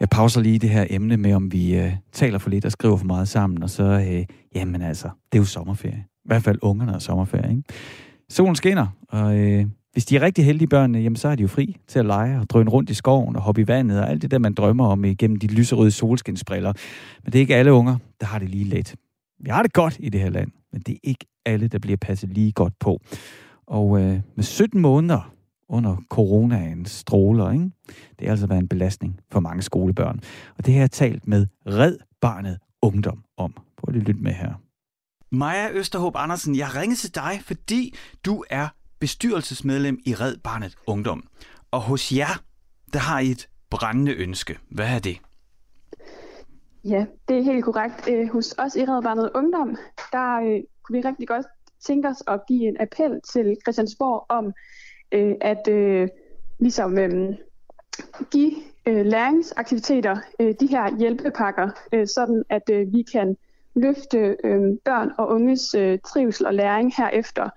[0.00, 2.96] Jeg pauser lige det her emne med, om vi øh, taler for lidt og skriver
[2.96, 6.04] for meget sammen, og så, øh, jamen altså, det er jo sommerferie.
[6.08, 7.62] I hvert fald ungerne er sommerferie, ikke?
[8.28, 11.48] Solen skinner, og øh, hvis de er rigtig heldige børnene, jamen så er de jo
[11.48, 14.22] fri til at lege og drøne rundt i skoven og hoppe i vandet og alt
[14.22, 16.72] det der, man drømmer om igennem de lyserøde solskinsbriller.
[17.24, 18.94] Men det er ikke alle unger, der har det lige let.
[19.40, 21.96] Vi har det godt i det her land, men det er ikke alle, der bliver
[21.96, 23.00] passet lige godt på.
[23.66, 25.32] Og øh, med 17 måneder
[25.70, 27.50] under coronaens stråler.
[27.50, 27.70] Ikke?
[28.18, 30.20] Det har altså været en belastning for mange skolebørn.
[30.58, 33.54] Og det har jeg talt med Red Barnet Ungdom om.
[33.76, 34.54] Prøv lige at lytte med her.
[35.30, 38.68] Maja Østerhåb Andersen, jeg ringer til dig, fordi du er
[39.00, 41.24] bestyrelsesmedlem i Red Barnet Ungdom.
[41.70, 42.42] Og hos jer,
[42.92, 44.58] der har I et brændende ønske.
[44.70, 45.20] Hvad er det?
[46.84, 48.08] Ja, det er helt korrekt.
[48.08, 49.76] Øh, hos os i Red Barnet Ungdom,
[50.12, 51.46] der øh, kunne vi rigtig godt
[51.86, 54.52] tænke os at give en appel til Christiansborg om,
[55.12, 56.08] øh, at øh,
[56.58, 57.34] ligesom øh,
[58.30, 58.52] give
[58.86, 63.36] øh, læringsaktiviteter, øh, de her hjælpepakker, øh, sådan at øh, vi kan
[63.74, 67.48] løfte øh, børn og unges øh, trivsel og læring herefter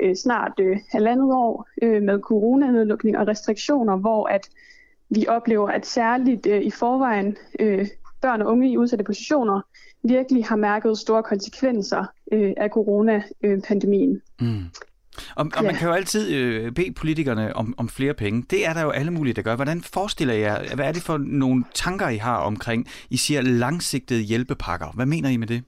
[0.00, 4.48] øh, snart øh, halvandet år øh, med coronanedlukning og restriktioner, hvor at
[5.10, 7.88] vi oplever, at særligt øh, i forvejen øh,
[8.22, 9.60] børn og unge i udsatte positioner
[10.02, 14.22] virkelig har mærket store konsekvenser øh, af coronapandemien.
[14.40, 14.64] Mm.
[15.36, 15.62] Og, og ja.
[15.62, 18.44] man kan jo altid øh, bede politikerne om, om flere penge.
[18.50, 19.56] Det er der jo alle mulige, der gør.
[19.56, 24.20] Hvordan forestiller jeg, hvad er det for nogle tanker, I har omkring, I siger langsigtede
[24.20, 24.86] hjælpepakker?
[24.94, 25.64] Hvad mener I med det?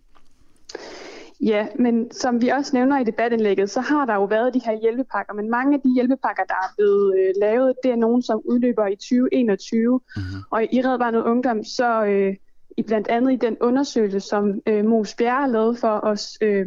[1.41, 4.81] Ja, men som vi også nævner i debatindlægget, så har der jo været de her
[4.81, 8.43] hjælpepakker, men mange af de hjælpepakker, der er blevet øh, lavet, det er nogen, som
[8.45, 10.01] udløber i 2021.
[10.17, 10.43] Mm-hmm.
[10.51, 12.35] Og i Red Barnet Ungdom, så øh,
[12.77, 16.67] i blandt andet i den undersøgelse, som øh, Mos Bjerre har lavet for os øh,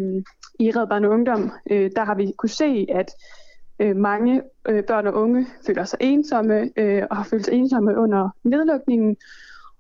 [0.60, 3.12] i Red Barn og Ungdom, øh, der har vi kunne se, at
[3.80, 7.98] øh, mange øh, børn og unge føler sig ensomme øh, og har følt sig ensomme
[7.98, 9.18] under nedlukningen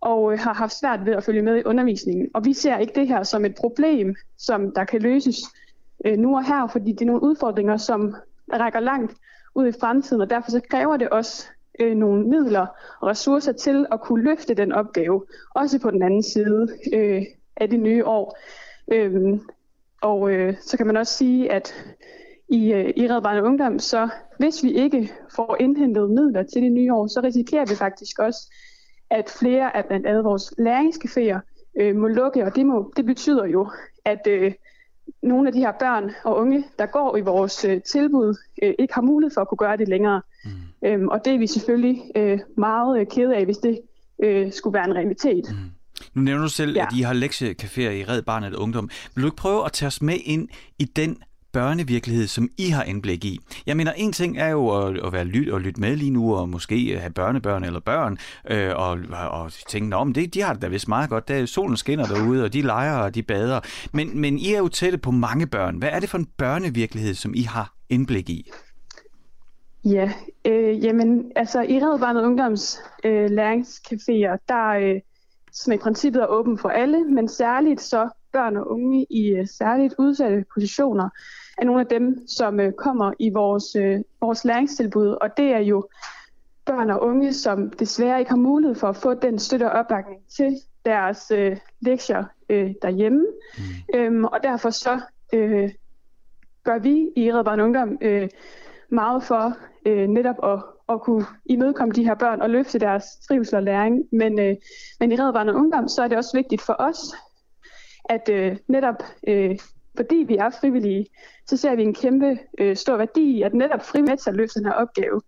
[0.01, 2.29] og øh, har haft svært ved at følge med i undervisningen.
[2.33, 5.37] Og vi ser ikke det her som et problem, som der kan løses
[6.05, 8.15] øh, nu og her, fordi det er nogle udfordringer, som
[8.53, 9.13] rækker langt
[9.55, 11.47] ud i fremtiden, og derfor så kræver det også
[11.79, 12.65] øh, nogle midler
[13.01, 17.23] og ressourcer til at kunne løfte den opgave, også på den anden side øh,
[17.55, 18.37] af det nye år.
[18.91, 19.41] Øhm,
[20.01, 21.75] og øh, så kan man også sige, at
[22.49, 24.09] i, øh, i Red Barne Ungdom, så
[24.39, 28.53] hvis vi ikke får indhentet midler til det nye år, så risikerer vi faktisk også,
[29.09, 31.39] at flere af blandt andet vores læringscaféer
[31.79, 33.69] øh, må lukke, og det, må, det betyder jo,
[34.05, 34.53] at øh,
[35.23, 38.93] nogle af de her børn og unge, der går i vores øh, tilbud, øh, ikke
[38.93, 40.21] har mulighed for at kunne gøre det længere.
[40.45, 40.51] Mm.
[40.87, 43.79] Øhm, og det er vi selvfølgelig øh, meget øh, kede af, hvis det
[44.23, 45.45] øh, skulle være en realitet.
[45.49, 45.71] Mm.
[46.13, 46.85] Nu nævner du selv, ja.
[46.85, 48.89] at I har lektiecaféer i Red Barnet Ungdom.
[49.15, 51.17] Vil du ikke prøve at tage os med ind i den
[51.57, 53.39] børnevirkelighed, som I har indblik i.
[53.65, 56.35] Jeg mener, en ting er jo at, at være lyt og lytte med lige nu,
[56.35, 58.17] og måske have børnebørn eller børn,
[58.49, 58.97] øh, og,
[59.29, 61.27] og tænke, om det, de har det da vist meget godt.
[61.27, 63.59] Der, solen skinner derude, og de leger og de bader.
[63.93, 65.77] Men, men I er jo tætte på mange børn.
[65.77, 68.51] Hvad er det for en børnevirkelighed, som I har indblik i?
[69.85, 70.11] Ja,
[70.45, 75.01] øh, jamen, altså i Red Barnet Ungdoms øh, læringscaféer, der øh,
[75.51, 79.47] som i princippet er åben for alle, men særligt så børn og unge i øh,
[79.47, 81.09] særligt udsatte positioner
[81.57, 85.59] er nogle af dem, som øh, kommer i vores, øh, vores læringstilbud, og det er
[85.59, 85.87] jo
[86.65, 90.21] børn og unge, som desværre ikke har mulighed for at få den støtte og opbakning
[90.37, 93.25] til deres øh, lektier øh, derhjemme.
[93.57, 93.99] Mm.
[93.99, 94.99] Øhm, og derfor så
[95.33, 95.69] øh,
[96.63, 98.29] gør vi i Red Barn Ungdom øh,
[98.89, 103.55] meget for øh, netop at, at kunne imødekomme de her børn og løfte deres trivsel
[103.55, 104.03] og læring.
[104.11, 104.55] Men, øh,
[104.99, 106.97] men i Red Barn og Ungdom, så er det også vigtigt for os,
[108.09, 109.57] at øh, netop øh,
[109.97, 111.05] fordi vi er frivillige,
[111.47, 114.73] så ser vi en kæmpe øh, stor værdi i, at netop frivillige til den her
[114.73, 115.21] opgave,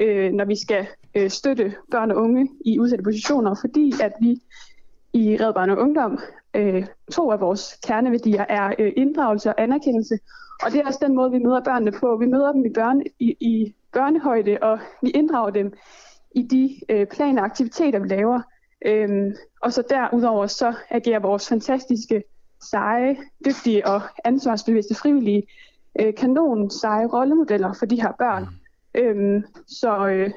[0.00, 4.40] øh, når vi skal øh, støtte børn og unge i udsatte positioner, fordi at vi
[5.12, 6.18] i Red Barn og Ungdom,
[6.54, 10.18] øh, to af vores kerneværdier er øh, inddragelse og anerkendelse,
[10.62, 12.16] og det er også den måde, vi møder børnene på.
[12.16, 15.72] Vi møder dem i, børne, i, i børnehøjde, og vi inddrager dem
[16.34, 18.40] i de øh, planer og aktiviteter, vi laver.
[18.86, 22.22] Øhm, og så derudover så agerer vores fantastiske,
[22.70, 25.42] seje, dygtige og ansvarsbevidste frivillige
[26.00, 28.46] øh, kanon seje rollemodeller for de her børn.
[28.94, 30.30] Øhm, så øh,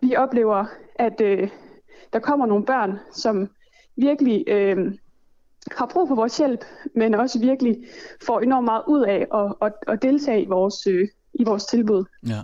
[0.00, 1.48] vi oplever, at øh,
[2.12, 3.48] der kommer nogle børn, som
[3.96, 4.94] virkelig øh,
[5.72, 7.76] har brug for vores hjælp, men også virkelig
[8.26, 12.04] får enormt meget ud af at, at, at deltage i vores, øh, i vores tilbud.
[12.26, 12.40] Ja.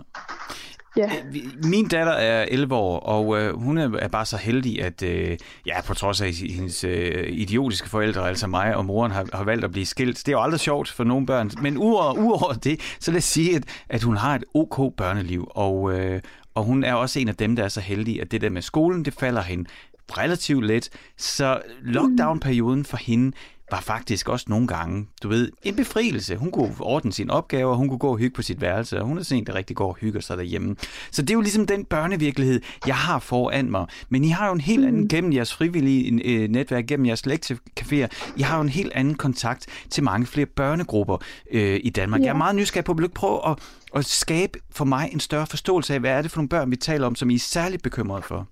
[0.97, 1.11] Ja.
[1.27, 5.37] Øh, min datter er 11 år, og øh, hun er bare så heldig, at øh,
[5.65, 9.65] ja, på trods af hendes øh, idiotiske forældre, altså mig og moren, har, har valgt
[9.65, 10.17] at blive skilt.
[10.17, 13.23] Det er jo aldrig sjovt for nogle børn, men udover, udover det, så lad os
[13.23, 16.21] sige, at, at hun har et ok børneliv, og, øh,
[16.55, 18.61] og hun er også en af dem, der er så heldig, at det der med
[18.61, 19.69] skolen, det falder hende
[20.17, 20.89] relativt let.
[21.17, 23.37] Så lockdown-perioden for hende
[23.71, 26.35] var faktisk også nogle gange, du ved, en befrielse.
[26.35, 29.17] Hun kunne ordne sine opgaver, hun kunne gå og hygge på sit værelse, og hun
[29.17, 30.75] er sådan der rigtig går og hygger sig derhjemme.
[31.11, 33.85] Så det er jo ligesom den børnevirkelighed, jeg har foran mig.
[34.09, 35.07] Men I har jo en helt anden, mm.
[35.07, 39.65] gennem jeres frivillige øh, netværk, gennem jeres lektiecaféer, I har jo en helt anden kontakt
[39.89, 41.17] til mange flere børnegrupper
[41.51, 42.21] øh, i Danmark.
[42.21, 42.25] Ja.
[42.25, 43.57] Jeg er meget nysgerrig på, at prøve at,
[43.95, 46.75] at skabe for mig en større forståelse af, hvad er det for nogle børn, vi
[46.75, 48.47] taler om, som I er særligt bekymrede for?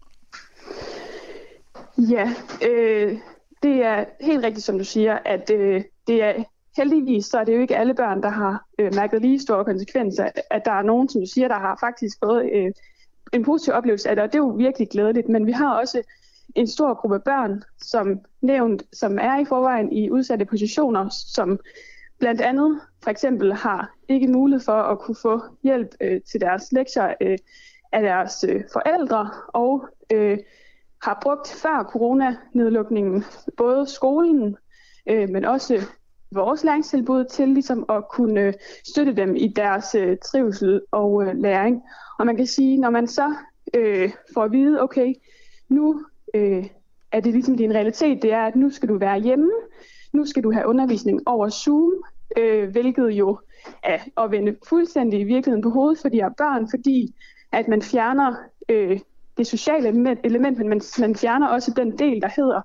[1.98, 2.34] Ja,
[2.70, 3.18] øh,
[3.64, 6.44] det er helt rigtigt, som du siger, at øh, det er
[6.78, 10.30] heldigvis, så er det jo ikke alle børn, der har øh, mærket lige store konsekvenser.
[10.50, 12.72] At der er nogen, som du siger, der har faktisk fået øh,
[13.34, 15.30] en positiv oplevelse af det, og det er jo virkelig glædeligt.
[15.30, 16.02] Men vi har også
[16.56, 21.60] en stor gruppe børn, som nævnt, som er i forvejen i udsatte positioner, som
[22.20, 26.72] blandt andet for eksempel har ikke mulighed for at kunne få hjælp øh, til deres
[26.72, 27.38] lektier øh,
[27.92, 30.38] af deres øh, forældre, og øh,
[31.04, 33.24] har brugt før coronanedlukningen
[33.58, 34.58] både skolen,
[35.10, 35.82] øh, men også
[36.32, 38.54] vores læringstilbud til ligesom at kunne
[38.88, 41.82] støtte dem i deres øh, trivsel og øh, læring.
[42.20, 43.36] Og man kan sige, når man så
[43.74, 45.14] øh, får at vide, okay,
[45.70, 46.66] nu øh,
[47.12, 49.52] er det ligesom din realitet, det er, at nu skal du være hjemme,
[50.14, 51.92] nu skal du have undervisning over Zoom,
[52.38, 53.40] øh, hvilket jo
[53.84, 57.16] er at vende fuldstændig i virkeligheden på hovedet for de her børn, fordi
[57.52, 58.36] at man fjerner
[58.70, 59.00] øh,
[59.38, 59.88] det sociale
[60.24, 62.62] element, men man, man fjerner også den del, der hedder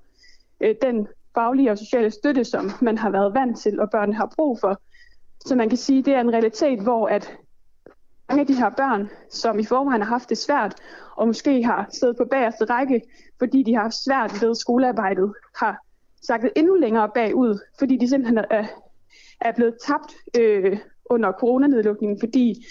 [0.61, 4.33] øh, den faglige og sociale støtte, som man har været vant til, og børnene har
[4.35, 4.81] brug for.
[5.45, 7.37] Så man kan sige, at det er en realitet, hvor at
[8.29, 10.75] mange af de her børn, som i forvejen har haft det svært,
[11.15, 13.01] og måske har siddet på bagerste række,
[13.39, 15.77] fordi de har haft svært ved skolearbejdet, har
[16.27, 18.67] sagt endnu længere bagud, fordi de simpelthen er,
[19.41, 22.65] er blevet tabt øh, under coronanedlukningen, fordi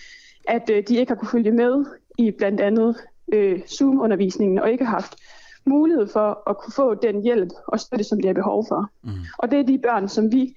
[0.48, 1.84] at øh, de ikke har kunne følge med
[2.18, 2.96] i blandt andet
[3.32, 5.16] øh, Zoom-undervisningen og ikke har haft
[5.64, 8.90] mulighed for at kunne få den hjælp og støtte, som de har behov for.
[9.02, 9.10] Mm.
[9.38, 10.56] Og det er de børn, som vi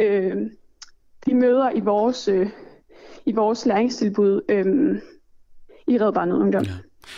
[0.00, 0.36] øh,
[1.26, 2.50] de møder i vores, øh,
[3.26, 4.98] i vores læringstilbud øh,
[5.86, 6.62] i Red Barnet Ungdom.
[6.62, 6.72] Ja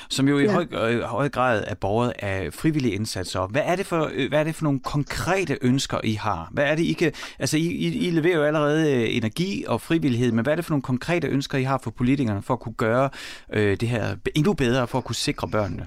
[0.09, 0.53] som jo i ja.
[0.53, 3.47] høj, øh, høj grad er borget af frivillige indsatser.
[3.47, 6.49] Hvad er, det for, øh, hvad er det for nogle konkrete ønsker, I har?
[6.53, 9.81] Hvad er det, I kan, altså I, I, I leverer jo allerede øh, energi og
[9.81, 12.61] frivillighed, men hvad er det for nogle konkrete ønsker, I har for politikerne for at
[12.61, 13.11] kunne gøre
[13.53, 15.87] øh, det her endnu bedre, for at kunne sikre børnene?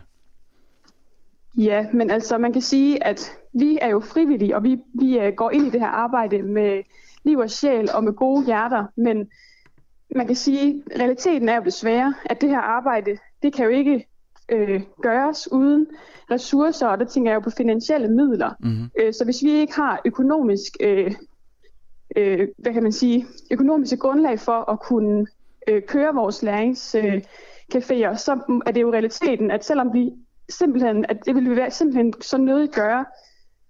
[1.58, 5.52] Ja, men altså man kan sige, at vi er jo frivillige, og vi, vi går
[5.52, 6.84] ind i det her arbejde med
[7.24, 9.28] liv og sjæl og med gode hjerter, men
[10.16, 13.72] man kan sige, at realiteten er jo desværre, at det her arbejde, det kan jo
[13.72, 14.08] ikke
[14.50, 15.88] øh, gøres uden
[16.32, 18.52] ressourcer, og der tænker jeg jo på finansielle midler.
[18.60, 18.90] Mm-hmm.
[19.00, 21.16] Øh, så hvis vi ikke har økonomisk, øh,
[22.16, 25.28] øh, hvad kan man sige, økonomiske grundlag for at kunne
[25.68, 30.12] øh, køre vores læringscaféer, øh, så er det jo realiteten, at selvom vi
[30.50, 33.06] simpelthen, at det vil vi være simpelthen så nødigt gøre,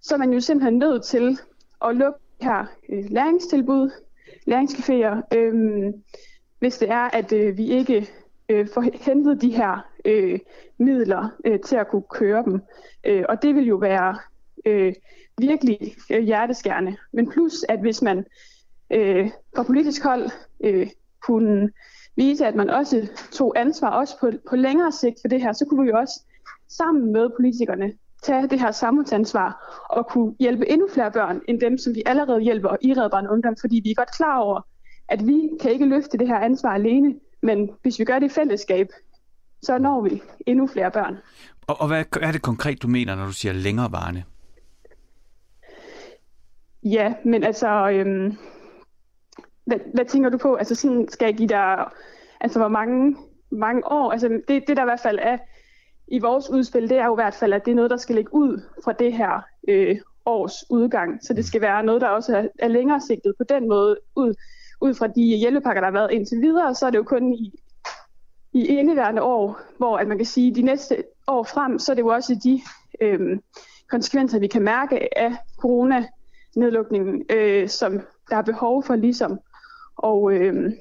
[0.00, 1.38] så er man jo simpelthen nødt til
[1.84, 3.90] at lukke her øh, læringstilbud,
[4.48, 5.92] læringscaféer, øh,
[6.58, 8.08] hvis det er, at øh, vi ikke
[8.48, 10.38] øh, få hentet de her øh,
[10.78, 12.60] midler øh, til at kunne køre dem.
[13.06, 14.18] Øh, og det vil jo være
[14.66, 14.94] øh,
[15.38, 16.96] virkelig øh, hjerteskærende.
[17.12, 18.24] Men plus, at hvis man
[18.92, 20.30] øh, fra politisk hold
[20.64, 20.86] øh,
[21.22, 21.70] kunne
[22.16, 25.66] vise, at man også tog ansvar også på, på længere sigt for det her, så
[25.68, 26.20] kunne vi jo også
[26.68, 31.78] sammen med politikerne tage det her samfundsansvar og kunne hjælpe endnu flere børn end dem,
[31.78, 34.60] som vi allerede hjælper i Red Barn Ungdom, fordi vi er godt klar over,
[35.08, 37.14] at vi kan ikke løfte det her ansvar alene.
[37.42, 38.88] Men hvis vi gør det i fællesskab,
[39.62, 41.16] så når vi endnu flere børn.
[41.66, 44.24] Og, og hvad er det konkret, du mener, når du siger længerevarende?
[46.82, 48.36] Ja, men altså, øhm,
[49.64, 50.54] hvad, hvad tænker du på?
[50.54, 51.84] Altså sådan, skal jeg give dig,
[52.40, 53.16] altså hvor mange,
[53.50, 54.12] mange år?
[54.12, 55.38] Altså det, det der i hvert fald er
[56.08, 58.16] i vores udspil, det er jo i hvert fald, at det er noget, der skal
[58.16, 59.96] ligge ud fra det her øh,
[60.26, 61.24] års udgang.
[61.24, 64.34] Så det skal være noget, der også er, er længere sigtet på den måde ud
[64.80, 67.52] ud fra de hjælpepakker, der har været indtil videre, så er det jo kun i,
[68.52, 71.94] i indeværende år, hvor at man kan sige, at de næste år frem, så er
[71.94, 72.60] det jo også de
[73.00, 73.38] øh,
[73.90, 79.38] konsekvenser, vi kan mærke af coronanedlukningen, øh, som der er behov for ligesom
[80.04, 80.72] at øh,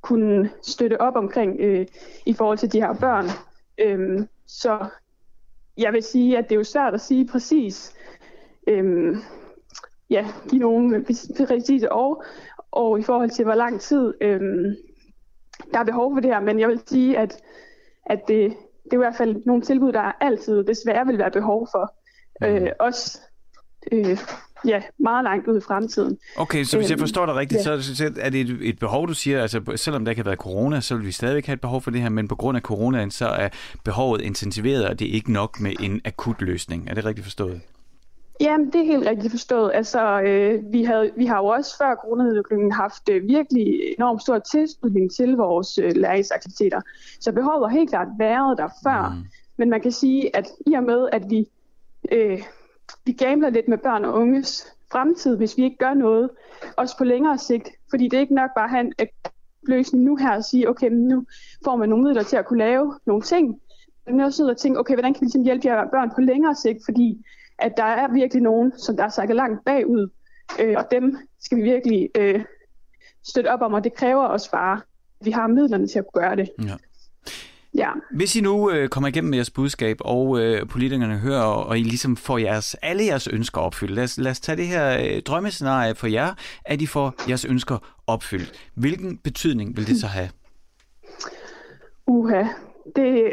[0.00, 1.86] kunne støtte op omkring øh,
[2.26, 3.26] i forhold til de her børn.
[3.78, 4.86] Øh, så
[5.78, 7.94] jeg vil sige, at det er jo svært at sige præcis,
[8.66, 9.16] øh,
[10.10, 11.04] ja, give nogle
[11.46, 12.24] præcise år,
[12.72, 14.76] og i forhold til, hvor lang tid øhm,
[15.72, 16.40] der er behov for det her.
[16.40, 17.36] Men jeg vil sige, at,
[18.06, 18.50] at det,
[18.84, 21.94] det er i hvert fald nogle tilbud, der altid desværre vil være behov for.
[22.44, 23.20] Øh, også
[23.92, 24.18] øh,
[24.64, 26.18] ja, meget langt ud i fremtiden.
[26.36, 27.80] Okay, så hvis jeg øhm, forstår dig rigtigt, ja.
[27.80, 30.96] så er det et, et behov, du siger, altså selvom der kan være corona, så
[30.96, 33.26] vil vi stadigvæk have et behov for det her, men på grund af coronaen, så
[33.26, 33.48] er
[33.84, 36.90] behovet intensiveret, og det er ikke nok med en akut løsning.
[36.90, 37.60] Er det rigtigt forstået?
[38.42, 39.70] Jamen, det er helt rigtigt forstået.
[39.74, 44.38] Altså, øh, vi, havde, vi har jo også før coronanedlukningen haft øh, virkelig enormt stor
[44.38, 46.80] tilslutning til vores øh, læringsaktiviteter.
[47.20, 49.08] Så behovet har helt klart været der før.
[49.08, 49.24] Mm.
[49.56, 51.48] Men man kan sige, at i og med, at vi,
[52.12, 52.42] øh,
[53.04, 56.30] vi gambler lidt med børn og unges fremtid, hvis vi ikke gør noget,
[56.76, 57.68] også på længere sigt.
[57.90, 58.92] Fordi det er ikke nok bare at have en
[59.62, 61.24] løsning nu her og sige, okay, nu
[61.64, 63.60] får man nogle midler til at kunne lave nogle ting.
[64.06, 66.54] Men også nødt at tænke, okay, hvordan kan vi ligesom hjælpe her børn på længere
[66.54, 67.24] sigt, fordi
[67.58, 70.10] at der er virkelig nogen, som der er sagt langt bagud,
[70.60, 72.44] øh, og dem skal vi virkelig øh,
[73.24, 74.80] støtte op om, og det kræver også bare,
[75.20, 76.50] at vi har midlerne til at kunne gøre det.
[76.58, 76.74] Ja.
[77.74, 77.90] Ja.
[78.10, 81.82] Hvis I nu øh, kommer igennem med jeres budskab, og øh, politikerne hører, og I
[81.82, 83.92] ligesom får jeres, alle jeres ønsker opfyldt.
[83.92, 86.34] Lad os, lad os tage det her øh, drømmescenarie for jer,
[86.64, 88.52] at I får jeres ønsker opfyldt.
[88.74, 90.28] Hvilken betydning vil det så have?
[92.06, 92.44] Uha,
[92.96, 93.32] det,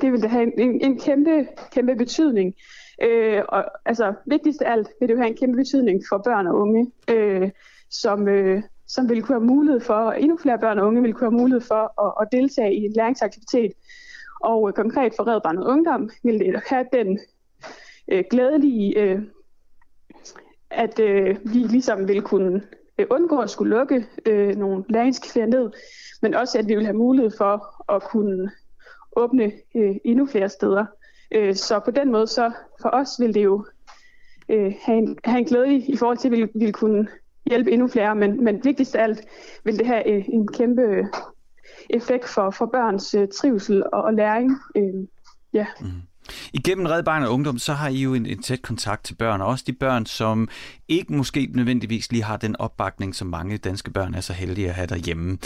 [0.00, 2.54] det vil det have en, en kæmpe, kæmpe betydning.
[3.02, 6.46] Øh, og altså, vigtigst af alt vil det jo have en kæmpe betydning for børn
[6.46, 7.50] og unge, øh,
[7.90, 11.30] som, øh, som vil kunne have mulighed for, endnu flere børn og unge vil kunne
[11.30, 13.72] have mulighed for at, at deltage i en læringsaktivitet.
[14.40, 17.18] Og øh, konkret for Red Barnet Ungdom vil det have den
[18.08, 19.22] øh, glædelige, øh,
[20.70, 22.62] at øh, vi ligesom vil kunne
[22.98, 25.70] øh, undgå at skulle lukke øh, nogle læringscaféer ned,
[26.22, 28.50] men også at vi vil have mulighed for at kunne
[29.16, 30.86] åbne øh, endnu flere steder.
[31.32, 33.66] Øh, så på den måde, så for os vil det jo
[34.48, 37.08] øh, have, en, have en glæde i forhold til, at vi vil kunne
[37.46, 39.20] hjælpe endnu flere, men, men vigtigst af alt
[39.64, 41.04] vil det have øh, en kæmpe øh,
[41.90, 44.52] effekt for, for børns øh, trivsel og, og læring.
[44.76, 45.06] Øh,
[45.52, 45.66] ja.
[45.80, 45.86] Mm.
[46.52, 49.40] Igennem Red Barn og Ungdom, så har I jo en, en tæt kontakt til børn,
[49.40, 50.48] og også de børn, som
[50.88, 54.74] ikke måske nødvendigvis lige har den opbakning, som mange danske børn er så heldige at
[54.74, 55.38] have derhjemme.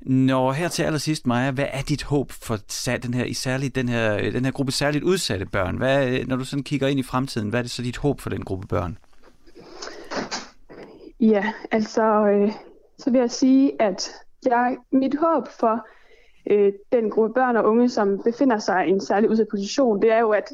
[0.00, 2.58] Når her til allersidst, Maja, hvad er dit håb for
[3.02, 5.76] den her, særligt den her, den her gruppe særligt udsatte børn?
[5.76, 8.30] Hvad, når du sådan kigger ind i fremtiden, hvad er det så dit håb for
[8.30, 8.98] den gruppe børn?
[11.20, 12.52] Ja, altså, øh,
[12.98, 14.10] så vil jeg sige, at
[14.46, 15.86] jeg, mit håb for
[16.50, 20.12] øh, den gruppe børn og unge, som befinder sig i en særlig udsat position, det
[20.12, 20.52] er jo, at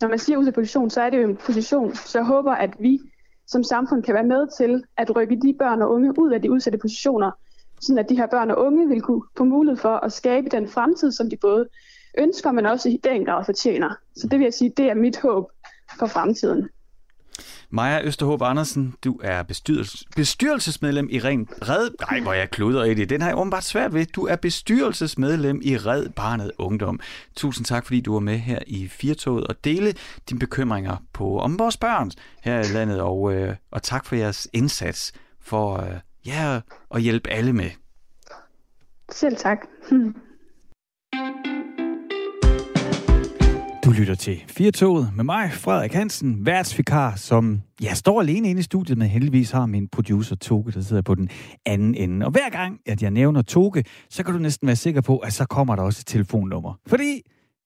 [0.00, 2.70] når man siger udsat position, så er det jo en position, så jeg håber, at
[2.78, 3.00] vi
[3.46, 6.50] som samfund kan være med til at rykke de børn og unge ud af de
[6.50, 7.30] udsatte positioner,
[7.80, 10.68] sådan at de her børn og unge vil kunne få mulighed for at skabe den
[10.68, 11.68] fremtid, som de både
[12.18, 13.90] ønsker, men også i den grad fortjener.
[14.16, 15.50] Så det vil jeg sige, det er mit håb
[15.98, 16.68] for fremtiden.
[17.70, 21.90] Maja Østerhåb Andersen, du er bestyrelses, bestyrelsesmedlem i Ren Red...
[22.10, 23.10] Nej, hvor jeg kluder i det.
[23.10, 24.06] Den har jeg åbenbart svært ved.
[24.06, 27.00] Du er bestyrelsesmedlem i Red Barnet Ungdom.
[27.36, 29.94] Tusind tak, fordi du var med her i Firtoget og dele
[30.28, 32.10] dine bekymringer på om vores børn
[32.42, 33.00] her i landet.
[33.00, 35.94] Og, øh, og tak for jeres indsats for øh,
[36.26, 36.60] ja,
[36.94, 37.70] at hjælpe alle med.
[39.10, 39.58] Selv tak.
[43.96, 48.98] lytter til Firtoget med mig, Frederik Hansen, værtsvikar, som jeg står alene inde i studiet,
[48.98, 51.28] men heldigvis har min producer Toge, der sidder på den
[51.66, 52.26] anden ende.
[52.26, 55.32] Og hver gang, at jeg nævner Toge, så kan du næsten være sikker på, at
[55.32, 56.74] så kommer der også et telefonnummer.
[56.86, 57.22] Fordi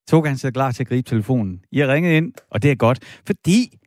[0.09, 1.59] Toge han sidder klar til at gribe telefonen.
[1.71, 3.77] I har ringet ind, og det er godt, fordi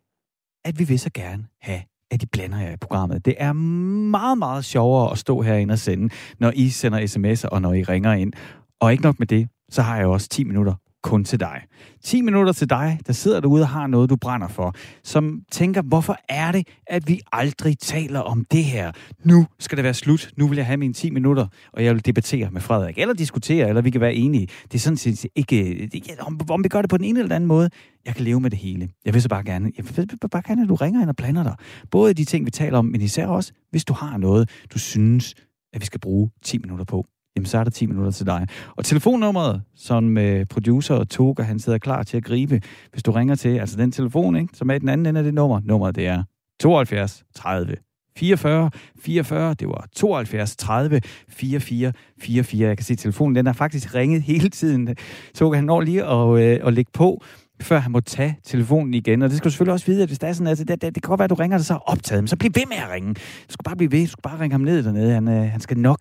[0.65, 1.81] at vi vil så gerne have
[2.11, 3.25] at de blander jer i programmet.
[3.25, 7.63] Det er meget, meget sjovere at stå herinde og sende, når I sender sms'er og
[7.63, 8.33] når I ringer ind.
[8.81, 10.75] Og ikke nok med det, så har jeg også 10 minutter
[11.05, 11.63] kun til dig.
[12.03, 15.83] 10 minutter til dig, der sidder derude og har noget, du brænder for, som tænker,
[15.83, 18.93] hvorfor er det, at vi aldrig taler om det her?
[19.25, 20.31] Nu skal det være slut.
[20.37, 22.99] Nu vil jeg have mine 10 minutter, og jeg vil debattere med Frederik.
[22.99, 24.47] Eller diskutere, eller vi kan være enige.
[24.63, 25.89] Det er sådan set ikke,
[26.21, 27.71] om, om vi gør det på den ene eller den anden måde.
[28.07, 28.89] Jeg kan leve med det hele.
[29.05, 31.43] Jeg vil så bare gerne, jeg vil bare gerne, at du ringer ind og blander
[31.43, 31.55] dig.
[31.91, 35.35] Både de ting, vi taler om, men især også, hvis du har noget, du synes,
[35.73, 38.47] at vi skal bruge 10 minutter på jamen så er der 10 minutter til dig.
[38.77, 42.61] Og telefonnummeret, som øh, producer og Toga, han sidder klar til at gribe,
[42.93, 45.25] hvis du ringer til, altså den telefon, ikke, som er i den anden ende af
[45.25, 45.61] det nummer.
[45.65, 46.23] Nummeret det er
[46.61, 47.77] 72 30
[48.17, 49.55] 44 44.
[49.55, 52.69] Det var 72 30 44 44.
[52.69, 54.97] Jeg kan se, at telefonen den er faktisk ringet hele tiden.
[55.35, 57.23] Toga, han når lige at, øh, at lægge på
[57.61, 59.23] før han må tage telefonen igen.
[59.23, 60.83] Og det skal du selvfølgelig også vide, at hvis der er sådan, at det, det,
[60.83, 62.67] det kan godt være, at du ringer, og så er optaget, men så bliv ved
[62.69, 63.15] med at ringe.
[63.15, 65.15] Du skal bare blive ved, du skal bare ringe ham ned dernede.
[65.15, 66.01] Han, øh, han skal nok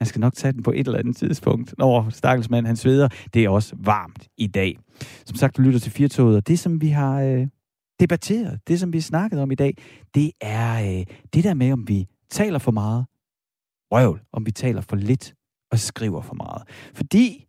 [0.00, 1.74] han skal nok tage den på et eller andet tidspunkt.
[1.78, 3.08] Nå, stakkels mand, han sveder.
[3.34, 4.78] Det er også varmt i dag.
[5.26, 7.46] Som sagt, du lytter til Firtoget, og det, som vi har øh,
[8.00, 9.74] debatteret, det, som vi har snakket om i dag,
[10.14, 13.06] det er øh, det der med, om vi taler for meget,
[13.92, 15.34] røvl, om vi taler for lidt
[15.70, 16.62] og skriver for meget.
[16.94, 17.46] Fordi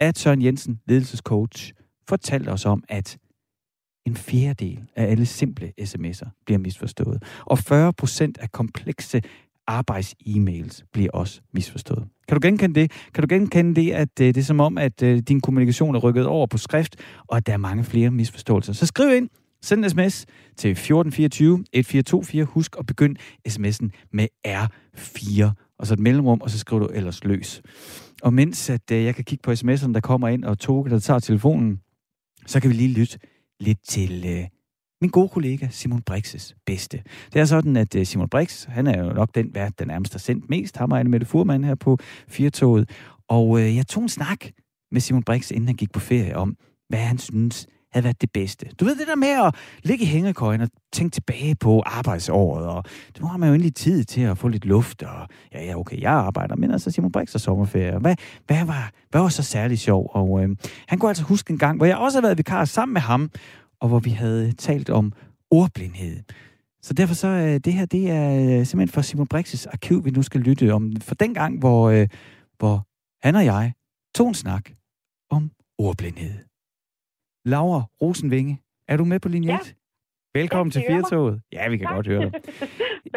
[0.00, 1.72] at Søren Jensen, ledelsescoach,
[2.08, 3.18] fortalte os om, at
[4.06, 7.22] en fjerdedel af alle simple sms'er bliver misforstået.
[7.46, 9.22] Og 40 procent af komplekse
[9.68, 12.08] arbejds-e-mails bliver også misforstået.
[12.28, 12.90] Kan du genkende det?
[13.14, 15.98] Kan du genkende det, at øh, det er som om, at øh, din kommunikation er
[15.98, 16.96] rykket over på skrift,
[17.26, 18.72] og at der er mange flere misforståelser?
[18.72, 19.28] Så skriv ind,
[19.62, 22.44] send en sms til 1424 1424.
[22.44, 27.24] Husk at begynde sms'en med R4, og så et mellemrum, og så skriver du ellers
[27.24, 27.62] løs.
[28.22, 30.98] Og mens at, øh, jeg kan kigge på sms'erne, der kommer ind, og Toge, der
[30.98, 31.80] tager telefonen,
[32.46, 33.18] så kan vi lige lytte
[33.60, 34.48] lidt til
[35.00, 37.02] min gode kollega Simon Brixes bedste.
[37.32, 40.12] Det er sådan, at øh, Simon Brix, han er jo nok den vært, der nærmest
[40.12, 40.76] har sendt mest.
[40.76, 42.90] Ham og Annemette Furman her på Firtoget.
[43.28, 44.44] Og øh, jeg tog en snak
[44.92, 46.56] med Simon Brix, inden han gik på ferie, om,
[46.88, 48.66] hvad han synes havde været det bedste.
[48.80, 52.84] Du ved det der med at ligge i hængekøjen og tænke tilbage på arbejdsåret, og
[53.20, 56.00] nu har man jo endelig tid til at få lidt luft, og ja, ja, okay,
[56.00, 57.98] jeg arbejder, men altså Simon Brix og sommerferie.
[57.98, 58.14] Hvad,
[58.46, 60.10] hvad, var, hvad var så særlig sjov?
[60.14, 60.56] Og øh,
[60.88, 63.30] han kunne altså huske en gang, hvor jeg også har været vikar sammen med ham,
[63.80, 65.12] og hvor vi havde talt om
[65.50, 66.22] ordblindhed.
[66.82, 70.10] Så derfor så, øh, det her, det er øh, simpelthen for Simon Brixes arkiv, vi
[70.10, 70.92] nu skal lytte om.
[71.00, 72.08] For den gang, hvor, øh,
[72.58, 72.86] hvor
[73.26, 73.72] han og jeg
[74.14, 74.70] tog en snak
[75.30, 76.34] om ordblindhed.
[77.44, 79.60] Laura Rosenvinge, er du med på linje 1?
[79.66, 80.38] Ja.
[80.40, 81.40] Velkommen til Firtoget.
[81.52, 81.94] Ja, vi kan tak.
[81.94, 82.32] godt høre dig.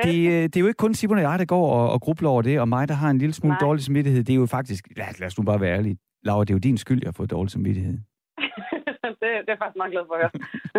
[0.03, 0.13] Det,
[0.53, 2.59] det er jo ikke kun Simon og jeg, der går og, og grubler over det,
[2.59, 3.59] og mig, der har en lille smule Nej.
[3.61, 4.23] dårlig samvittighed.
[4.23, 5.97] Det er jo faktisk, lad, lad os nu bare være ærlige.
[6.23, 7.99] Laura, det er jo din skyld, jeg har fået dårlig samvittighed.
[9.21, 10.31] Det, det er faktisk meget glad for at høre.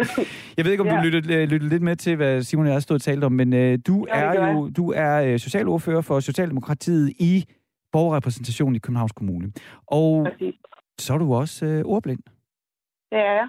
[0.57, 0.97] jeg ved ikke, om ja.
[0.97, 3.33] du lyttede, øh, lyttede lidt med til, hvad Simon og jeg stod og talt om,
[3.33, 7.45] men uh, du ja, er jo du er socialordfører for Socialdemokratiet i
[7.93, 9.53] borgerrepræsentationen i Københavns Kommune.
[9.87, 10.55] Og Præcis.
[10.99, 12.23] så er du også uh, ordblind.
[13.11, 13.49] Det er jeg.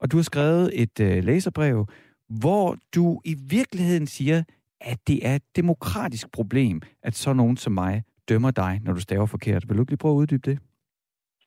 [0.00, 1.86] Og du har skrevet et uh, læserbrev,
[2.28, 4.42] hvor du i virkeligheden siger,
[4.80, 9.00] at det er et demokratisk problem, at så nogen som mig dømmer dig, når du
[9.00, 9.68] staver forkert.
[9.68, 10.58] Vil du ikke lige prøve at uddybe det?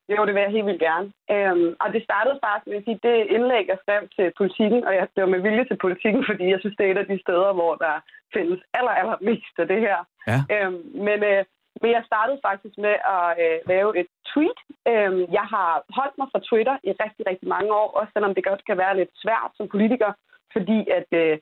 [0.10, 1.08] Jo, det vil jeg helt vildt gerne.
[1.36, 4.93] Øhm, og det startede faktisk med at sige, det indlæg, jeg skrev til politikken, og
[4.99, 7.51] jeg blev med vilje til politikken, fordi jeg synes, det er et af de steder,
[7.60, 7.95] hvor der
[8.34, 9.97] findes aller, aller mest af det her.
[10.32, 10.39] Ja.
[10.54, 11.41] Øhm, men, øh,
[11.82, 14.60] men jeg startede faktisk med at øh, lave et tweet.
[14.91, 18.49] Øhm, jeg har holdt mig fra Twitter i rigtig, rigtig mange år, også selvom det
[18.49, 20.12] godt kan være lidt svært som politiker,
[20.56, 21.38] fordi at øh,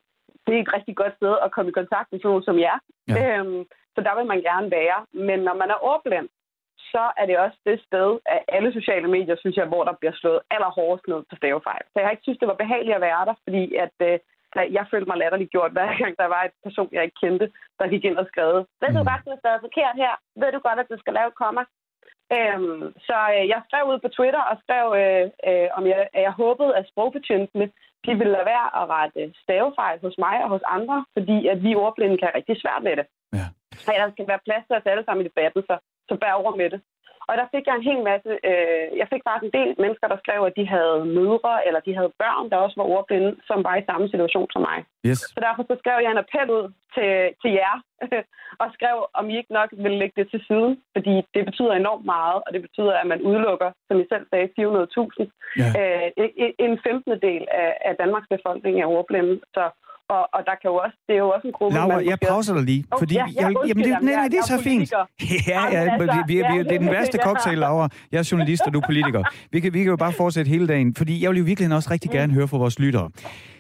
[0.46, 2.78] det er et rigtig godt sted at komme i kontakt med sådan som jer.
[3.08, 3.16] Ja.
[3.20, 3.62] Øhm,
[3.96, 5.00] så der vil man gerne være.
[5.28, 6.28] Men når man er ordblind,
[6.94, 10.16] så er det også det sted af alle sociale medier, synes jeg, hvor der bliver
[10.22, 11.84] slået allerhårdest ned på stavefejl.
[11.88, 14.20] Så jeg har ikke synes, det var behageligt at være der, fordi at, øh,
[14.78, 17.92] jeg følte mig latterligt gjort, hver gang der var et person, jeg ikke kendte, der
[17.94, 18.48] gik ind og skrev,
[18.82, 19.10] ved du mm.
[19.10, 20.14] godt, du er forkert her?
[20.42, 21.64] Ved du godt, at du skal lave komma?
[22.38, 26.34] Øhm, så øh, jeg skrev ud på Twitter og skrev, øh, øh, om jeg, jeg
[26.42, 27.68] håbede, at sprogbetjentene
[28.06, 31.76] de ville lade være at rette stavefejl hos mig og hos andre, fordi at vi
[31.76, 33.06] ordblinde kan rigtig svært med det.
[33.38, 33.48] Ja.
[33.84, 35.76] Så der skal være plads til os alle sammen i debatten, så
[36.12, 36.82] så bær over med det.
[37.30, 40.18] Og der fik jeg en hel masse, øh, jeg fik faktisk en del mennesker, der
[40.24, 43.76] skrev, at de havde mødre, eller de havde børn, der også var ordblinde, som var
[43.78, 44.80] i samme situation som mig.
[45.10, 45.20] Yes.
[45.34, 47.76] Så derfor så skrev jeg en appel ud til, til jer,
[48.64, 52.06] og skrev, om I ikke nok ville lægge det til siden, fordi det betyder enormt
[52.16, 55.26] meget, og det betyder, at man udelukker, som I selv sagde, 400.000.
[55.62, 55.70] Ja.
[55.82, 56.08] Øh,
[56.66, 57.22] en 15.
[57.28, 59.36] del af, af Danmarks befolkning er ordblinde.
[59.56, 59.64] Så
[60.16, 61.76] og, og der kan jo også, det er jo også en gruppe...
[61.78, 63.16] Laura, jeg pauser dig lige, fordi...
[63.16, 64.92] Oh, ja, jeg, jamen, det, nej, nej, det er så fint.
[65.52, 67.90] Ja, ja, altså, vi, vi, vi, det er den værste cocktail, Laura.
[68.12, 69.24] Jeg er journalist, og du er politiker.
[69.52, 71.92] Vi kan, vi kan jo bare fortsætte hele dagen, fordi jeg vil jo virkelig også
[71.92, 73.10] rigtig gerne høre fra vores lyttere.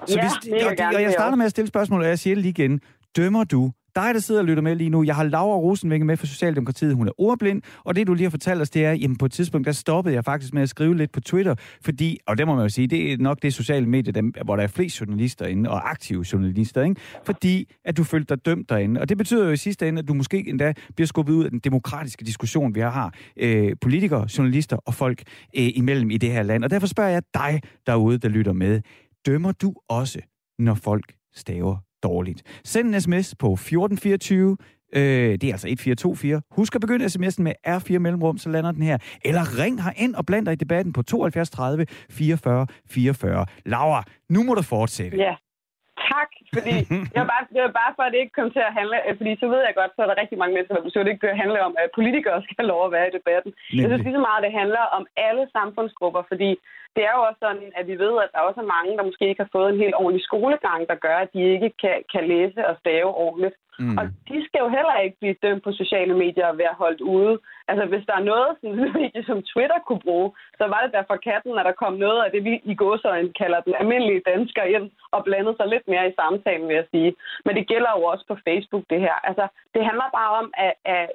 [0.05, 2.41] Så ja, hvis, og, og jeg starter med at stille spørgsmål, og jeg siger det
[2.41, 2.79] lige igen.
[3.17, 6.17] Dømmer du dig, der sidder og lytter med lige nu, jeg har Laura Rosenvinge med
[6.17, 6.95] for Socialdemokratiet.
[6.95, 9.31] Hun er ordblind, og det, du lige har fortalt os, det er, jamen på et
[9.31, 12.55] tidspunkt, der stoppede jeg faktisk med at skrive lidt på Twitter, fordi, og det må
[12.55, 15.45] man jo sige, det er nok det sociale medie, der, hvor der er flest journalister
[15.45, 17.01] inde, og aktive journalister, ikke?
[17.25, 19.01] fordi at du følte dig dømt derinde.
[19.01, 21.51] Og det betyder jo i sidste ende, at du måske endda bliver skubbet ud af
[21.51, 25.23] den demokratiske diskussion, vi har, øh, politikere, journalister og folk
[25.57, 26.63] øh, imellem i det her land.
[26.63, 28.81] Og derfor spørger jeg dig derude, der lytter med,
[29.25, 30.19] dømmer du også,
[30.59, 32.61] når folk staver dårligt.
[32.63, 34.57] Send en sms på 1424.
[34.95, 36.41] Øh, det er altså 1424.
[36.51, 38.97] Husk at begynde sms'en med R4 mellemrum, så lander den her.
[39.25, 43.45] Eller ring her ind og bland dig i debatten på 72 30 44 44.
[43.65, 45.17] Laura, nu må du fortsætte.
[45.17, 45.35] Ja.
[45.97, 46.75] Tak fordi
[47.13, 48.97] det var, bare, det var bare for, at det ikke kom til at handle...
[49.07, 51.15] øh, Fordi så ved jeg godt, så er der rigtig mange mennesker, der at det
[51.15, 53.51] ikke handle om, at politikere skal have lov at være i debatten.
[53.53, 53.81] Nemlig.
[53.81, 56.51] Jeg synes lige så meget, at det handler om alle samfundsgrupper, fordi
[56.95, 59.29] det er jo også sådan, at vi ved, at der også er mange, der måske
[59.29, 62.61] ikke har fået en helt ordentlig skolegang, der gør, at de ikke kan, kan læse
[62.69, 63.55] og stave ordentligt.
[63.79, 63.97] Mm.
[63.99, 67.33] Og de skal jo heller ikke blive dømt på sociale medier og være holdt ude.
[67.71, 71.03] Altså, hvis der er noget, sådan medie som Twitter kunne bruge, så var det der
[71.07, 74.63] for katten, at der kom noget af det, vi i gåsøjne kalder den almindelige dansker
[74.75, 77.11] ind og blandede sig lidt mere i samtalen, vil jeg sige.
[77.45, 79.15] Men det gælder jo også på Facebook, det her.
[79.29, 81.05] Altså, det handler bare om at, at,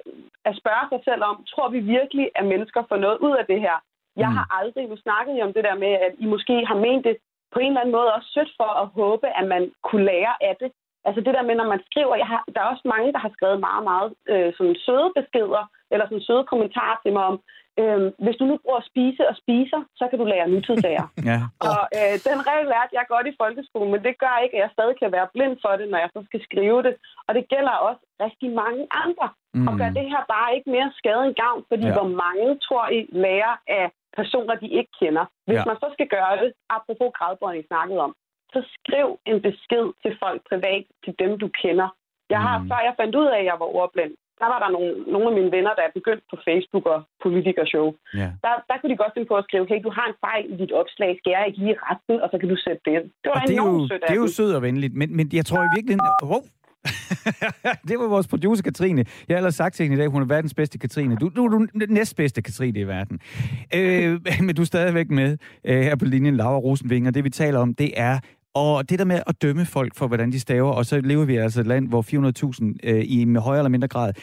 [0.49, 3.59] at spørge sig selv om, tror vi virkelig, at mennesker får noget ud af det
[3.65, 3.77] her?
[4.23, 7.03] Jeg har aldrig, nu snakket I om det der med, at I måske har ment
[7.05, 7.17] det
[7.53, 10.55] på en eller anden måde også sødt for at håbe, at man kunne lære af
[10.61, 10.71] det.
[11.07, 13.31] Altså det der med, når man skriver, jeg har, der er også mange, der har
[13.35, 17.37] skrevet meget, meget øh, sådan søde beskeder, eller sådan søde kommentarer til mig om,
[17.81, 21.05] øh, hvis du nu bruger spise og spiser, så kan du lære nutidssager.
[21.29, 21.39] Ja.
[21.69, 24.69] Og øh, den regel lærte jeg godt i folkeskolen, men det gør ikke, at jeg
[24.75, 26.93] stadig kan være blind for det, når jeg så skal skrive det.
[27.27, 29.27] Og det gælder også rigtig mange andre.
[29.53, 29.67] Mm.
[29.67, 31.93] Og gør det her bare ikke mere skade end gavn, fordi Ja.
[31.97, 33.85] hvor mange tror I lærer af
[34.19, 35.25] personer, de ikke kender.
[35.47, 35.65] Hvis Ja.
[35.69, 38.11] man så skal gøre det, apropos gradbøjning snakket om,
[38.53, 41.89] så skriv en besked til folk privat, til dem du kender.
[42.29, 42.67] Jeg har, mm.
[42.69, 45.35] før jeg fandt ud af, at jeg var ordblind, der var der nogle, nogle af
[45.39, 47.87] mine venner, der er begyndt på Facebook og politikershow.
[48.21, 48.29] ja.
[48.45, 50.55] Der, der kunne de godt finde på at skrive, hey, du har en fejl i
[50.61, 52.97] dit opslag, skal jeg ikke lige retten, og så kan du sætte det.
[53.23, 55.25] Det var Og det er, jo, sødt det er jo sødt og venligt, men, men
[55.39, 56.05] jeg tror i virkeligheden...
[56.31, 56.43] Wow.
[57.87, 59.05] det var vores producer, Katrine.
[59.27, 61.15] Jeg har ellers sagt til hende i dag, hun er verdens bedste Katrine.
[61.15, 63.19] Du, du, du er den næstbedste Katrine i verden.
[63.75, 67.11] Øh, men du er stadigvæk med øh, her på linjen, Laura Rosenvinger.
[67.11, 68.19] Det vi taler om, det er
[68.57, 71.35] og det der med at dømme folk for, hvordan de staver, og så lever vi
[71.35, 72.01] altså i et land, hvor
[72.83, 74.13] 400.000 øh, i med højere eller mindre grad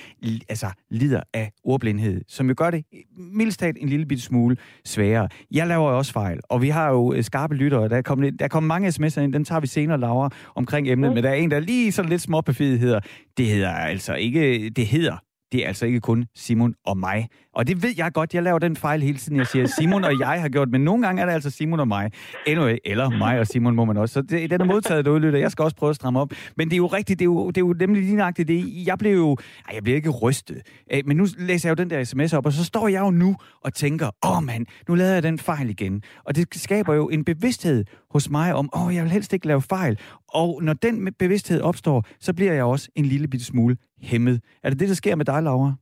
[0.48, 2.84] altså, lider af ordblindhed, som jo gør det
[3.16, 5.28] mildest talt en lille bitte smule sværere.
[5.50, 7.88] Jeg laver jo også fejl, og vi har jo øh, skarpe lyttere.
[7.88, 10.88] Der er kommet, der er kommet mange sms'er ind, den tager vi senere, Laura, omkring
[10.88, 11.14] emnet, Mm.
[11.14, 13.00] men der er en, der er lige sådan lidt småbefidet hedder,
[13.36, 15.16] det hedder altså ikke, det hedder
[15.54, 17.28] det er altså ikke kun Simon og mig.
[17.54, 20.18] Og det ved jeg godt, jeg laver den fejl hele tiden, jeg siger, Simon og
[20.18, 22.10] jeg har gjort, men nogle gange er det altså Simon og mig.
[22.46, 24.12] Anyway, eller mig og Simon må man også.
[24.12, 25.38] Så det, den er modtaget, du lytter.
[25.38, 26.32] Jeg skal også prøve at stramme op.
[26.56, 28.86] Men det er jo rigtigt, det er jo, det er jo nemlig lige nøjagtigt det.
[28.86, 29.36] Jeg blev jo,
[29.68, 30.62] ej, jeg bliver ikke rystet.
[30.92, 33.10] Øh, men nu læser jeg jo den der sms op, og så står jeg jo
[33.10, 36.02] nu og tænker, åh oh, mand, nu lavede jeg den fejl igen.
[36.24, 39.46] Og det skaber jo en bevidsthed hos mig om, åh, oh, jeg vil helst ikke
[39.46, 39.98] lave fejl.
[40.40, 43.76] Og når den bevidsthed opstår, så bliver jeg også en lille bitte smule
[44.10, 44.36] hæmmet.
[44.62, 45.72] Er det det, der sker med dig, Laura?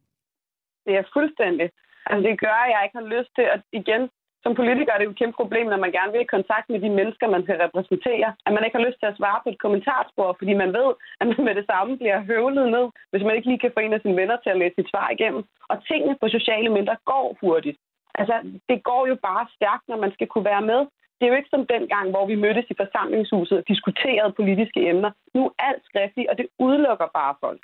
[0.87, 1.71] Det er fuldstændig.
[2.11, 4.03] Altså, det gør, at jeg ikke har lyst til at igen,
[4.45, 6.81] som politiker er det jo et kæmpe problem, når man gerne vil i kontakt med
[6.85, 8.29] de mennesker, man skal repræsentere.
[8.47, 10.89] At man ikke har lyst til at svare på et kommentarspor, fordi man ved,
[11.21, 13.97] at man med det samme bliver høvlet ned, hvis man ikke lige kan få en
[13.97, 15.43] af sine venner til at læse sit svar igennem.
[15.71, 17.79] Og tingene på sociale medier går hurtigt.
[18.21, 18.35] Altså,
[18.69, 20.81] det går jo bare stærkt, når man skal kunne være med.
[21.23, 25.11] Det er jo ikke som dengang, hvor vi mødtes i forsamlingshuset og diskuterede politiske emner.
[25.35, 27.63] Nu er alt skriftligt, og det udelukker bare folk.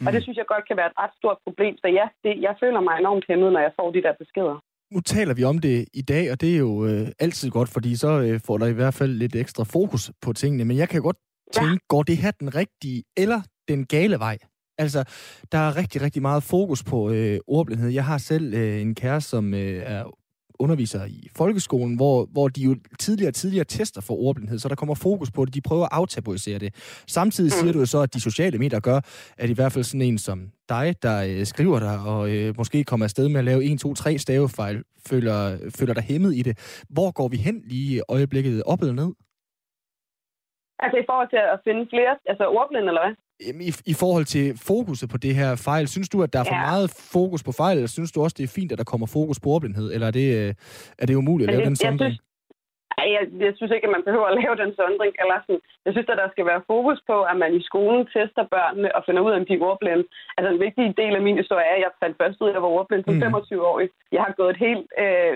[0.00, 0.06] Mm.
[0.06, 1.74] Og det synes jeg godt kan være et ret stort problem.
[1.82, 4.56] Så ja, det, jeg føler mig enormt hæmmet, når jeg får de der beskeder.
[4.94, 7.90] Nu taler vi om det i dag, og det er jo øh, altid godt, fordi
[8.04, 10.64] så øh, får der i hvert fald lidt ekstra fokus på tingene.
[10.64, 11.20] Men jeg kan godt
[11.52, 11.88] tænke, ja.
[11.92, 14.36] går det her den rigtige eller den gale vej?
[14.78, 15.00] Altså,
[15.52, 17.90] der er rigtig, rigtig meget fokus på øh, ordblindhed.
[17.90, 20.04] Jeg har selv øh, en kæreste, som øh, er
[20.58, 24.74] underviser i folkeskolen, hvor, hvor de jo tidligere og tidligere tester for ordblindhed, så der
[24.74, 25.54] kommer fokus på det.
[25.54, 26.74] De prøver at aftabuisere det.
[27.06, 29.00] Samtidig siger du jo så, at de sociale medier gør,
[29.38, 32.84] at i hvert fald sådan en som dig, der øh, skriver dig, og øh, måske
[32.84, 36.58] kommer afsted med at lave 1, 2, 3 stavefejl, føler, føler dig hæmmet i det.
[36.88, 38.62] Hvor går vi hen lige i øjeblikket?
[38.62, 39.12] Op eller ned?
[40.78, 43.14] Altså i forhold til at finde flere, altså ordblinde eller hvad?
[43.46, 46.44] Jamen, I, I forhold til fokuset på det her fejl, synes du, at der er
[46.52, 46.66] for Ja.
[46.70, 49.40] meget fokus på fejl, eller synes du også, det er fint, at der kommer fokus
[49.40, 50.54] på ordblindhed, eller er det, øh,
[51.02, 52.12] er det umuligt at lave jeg- den jeg sondring?
[52.12, 52.20] synes-
[53.02, 55.12] Ej, jeg, jeg synes ikke, at man behøver at lave den sondring.
[55.22, 55.62] Eller sådan.
[55.84, 59.00] Jeg synes, at der skal være fokus på, at man i skolen tester børnene og
[59.06, 60.04] finder ud af, om de er ordblinde.
[60.36, 62.56] Altså en vigtig del af min historie er, at jeg fandt først ud af, at
[62.56, 63.22] jeg var ordblind som Mhm.
[63.24, 63.88] 25-årig.
[64.16, 65.32] Jeg har gået et helt øh,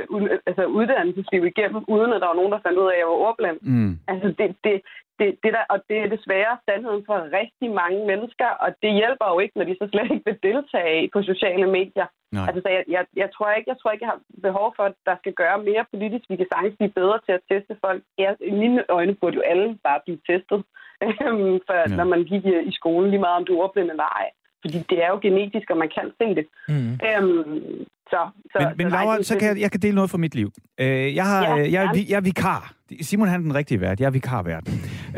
[0.49, 3.19] altså, uddannelsesliv igennem, uden at der var nogen, der fandt ud af, at jeg var
[3.29, 3.59] ordblind.
[3.73, 3.93] Mm.
[4.13, 4.75] Altså, det, det,
[5.19, 9.27] det, det der, og det er desværre sandheden for rigtig mange mennesker, og det hjælper
[9.33, 12.07] jo ikke, når de så slet ikke vil deltage på sociale medier.
[12.33, 12.47] Nej.
[12.47, 14.97] Altså, så jeg, jeg, jeg, tror ikke, jeg tror ikke, jeg har behov for, at
[15.09, 16.25] der skal gøre mere politisk.
[16.31, 18.03] Vi kan sagtens blive bedre til at teste folk.
[18.19, 20.61] Jeg, I mine øjne burde jo alle bare blive testet,
[21.27, 21.85] øhm, for, Ja.
[21.91, 21.97] ja.
[21.99, 24.29] når man gik i, i skolen, lige meget om du er ordblind eller ej.
[24.65, 26.47] Fordi det er jo genetisk, og man kan se det.
[26.69, 26.75] Mm.
[27.09, 28.21] Øhm, så,
[28.53, 30.51] så, Men, men Laura, så kan jeg, jeg kan dele noget fra mit liv.
[30.81, 32.73] Øh, jeg, har, Ja, ja, jeg, vi- jeg er vikar.
[33.01, 34.01] Simon han er den rigtige vært.
[34.01, 34.69] Jeg er vikarvært.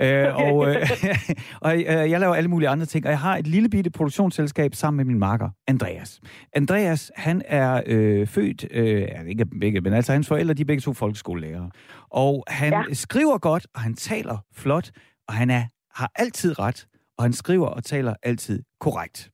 [0.00, 0.76] øh, og øh,
[1.60, 3.04] og øh, jeg laver alle mulige andre ting.
[3.06, 6.20] Og jeg har et lille bitte produktionsselskab sammen med min makker, Andreas.
[6.52, 10.80] Andreas, han er øh, født, øh, ikke begge, men altså hans forældre, de er begge
[10.80, 11.70] to folkeskolelærere.
[12.10, 12.82] Og han Ja.
[12.94, 14.90] skriver godt, og han taler flot,
[15.28, 15.62] og han er
[15.94, 16.86] har altid ret,
[17.20, 19.30] og han skriver og taler altid korrekt.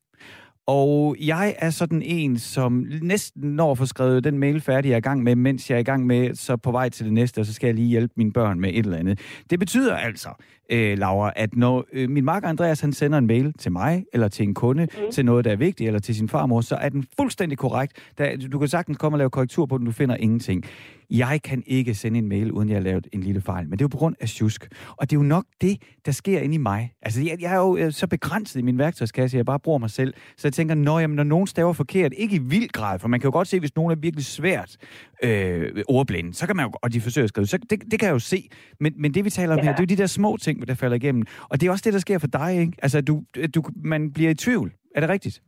[0.67, 4.95] Og jeg er sådan en, som næsten når at få skrevet den mail færdig, jeg
[4.95, 7.13] er i gang med, mens jeg er i gang med, så på vej til det
[7.13, 9.21] næste, og så skal jeg lige hjælpe mine børn med et eller andet.
[9.51, 10.29] Det betyder altså,
[10.71, 14.29] øh, Laura, at når øh, min marker Andreas han sender en mail til mig, eller
[14.29, 15.13] til en kunde, mm.
[15.13, 17.93] til noget, der er vigtigt, eller til sin farmor, så er den fuldstændig korrekt.
[18.19, 20.65] Der, du kan sagtens komme og lave korrektur på den, du finder ingenting.
[21.11, 23.81] Jeg kan ikke sende en mail, uden jeg har lavet en lille fejl, men det
[23.81, 24.69] er jo på grund af sjusk.
[24.91, 26.93] Og det er jo nok det, der sker inde i mig.
[27.03, 29.91] Altså, jeg, jeg er jo øh, så begrænset i min værktøjskasse, jeg bare bruger mig
[29.91, 30.15] selv.
[30.37, 33.21] Så jeg tænker, når, jamen, når nogen staver forkert, ikke i vild grad, for man
[33.21, 34.77] kan jo godt se, hvis nogen er virkelig svært
[35.23, 38.07] øh, ordblinde, så kan man jo, og de forsøger at skrive, så det, det kan
[38.07, 38.49] jeg jo se.
[38.81, 39.65] Men, men det, vi taler om ja.
[39.65, 41.25] her, det er jo de der små ting, der falder igennem.
[41.49, 42.73] Og det er også det, der sker for dig, ikke?
[42.83, 43.23] Altså, du,
[43.55, 44.73] du, man bliver i tvivl.
[44.95, 45.43] Er det rigtigt?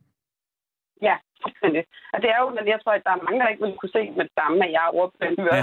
[1.01, 1.15] Ja.
[2.13, 3.95] Og det er jo, men jeg tror, at der er mange, der ikke vil kunne
[3.97, 5.35] se med det samme, at jeg er ordblind.
[5.39, 5.61] Ja.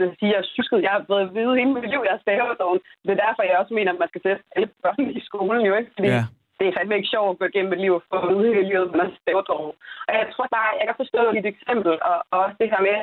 [0.00, 2.80] også sige, at jeg synes, jeg har været vide hele mit liv, jeg er stavedården.
[3.06, 5.74] Det er derfor, jeg også mener, at man skal sætte alle børn i skolen jo
[5.80, 6.24] ikke, fordi ja.
[6.58, 8.68] det er fandme ikke sjovt at gå igennem et liv og få at vide hele
[8.70, 9.74] livet, man er stavedården.
[10.08, 12.98] Og jeg tror bare, jeg kan forstå dit eksempel, og, og også det her med,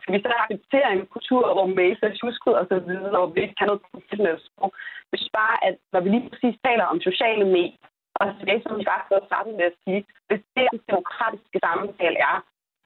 [0.00, 3.38] skal vi så acceptere en kultur, hvor mails er tjusket og så videre, og vi
[3.42, 4.70] ikke kan noget professionelt sprog.
[5.10, 7.86] Hvis bare, at når vi lige præcis taler om sociale medier,
[8.20, 12.18] og det, som faktisk også startede med at sige, hvis det er en demokratiske samtale
[12.30, 12.36] er,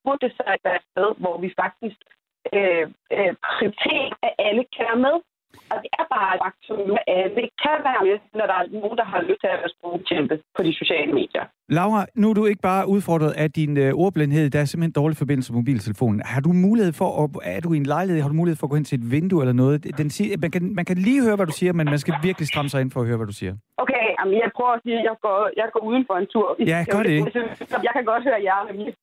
[0.04, 1.98] burde det så være et sted, hvor vi faktisk
[2.56, 2.84] øh,
[3.16, 5.16] øh, prioriterer, at alle kan være med.
[5.72, 8.96] Og det er bare et faktum, at det kan være med, når der er nogen,
[9.00, 11.44] der har lyst til at være sprogbetjente på de sociale medier.
[11.68, 15.16] Laura, nu er du ikke bare udfordret af din øh, ordblindhed, der er simpelthen dårlig
[15.16, 16.20] forbindelse med mobiltelefonen.
[16.24, 18.70] Har du mulighed for, at, er du i en lejlighed, har du mulighed for at
[18.70, 19.76] gå hen til et vindue eller noget?
[20.00, 22.48] Den siger, man, kan, man kan lige høre, hvad du siger, men man skal virkelig
[22.48, 23.54] stramme sig ind for at høre, hvad du siger.
[23.84, 26.46] Okay, jamen, jeg prøver at sige, at jeg går, jeg går uden for en tur.
[26.72, 27.16] Ja, gør det.
[27.18, 28.60] Jeg, jeg kan godt høre jer.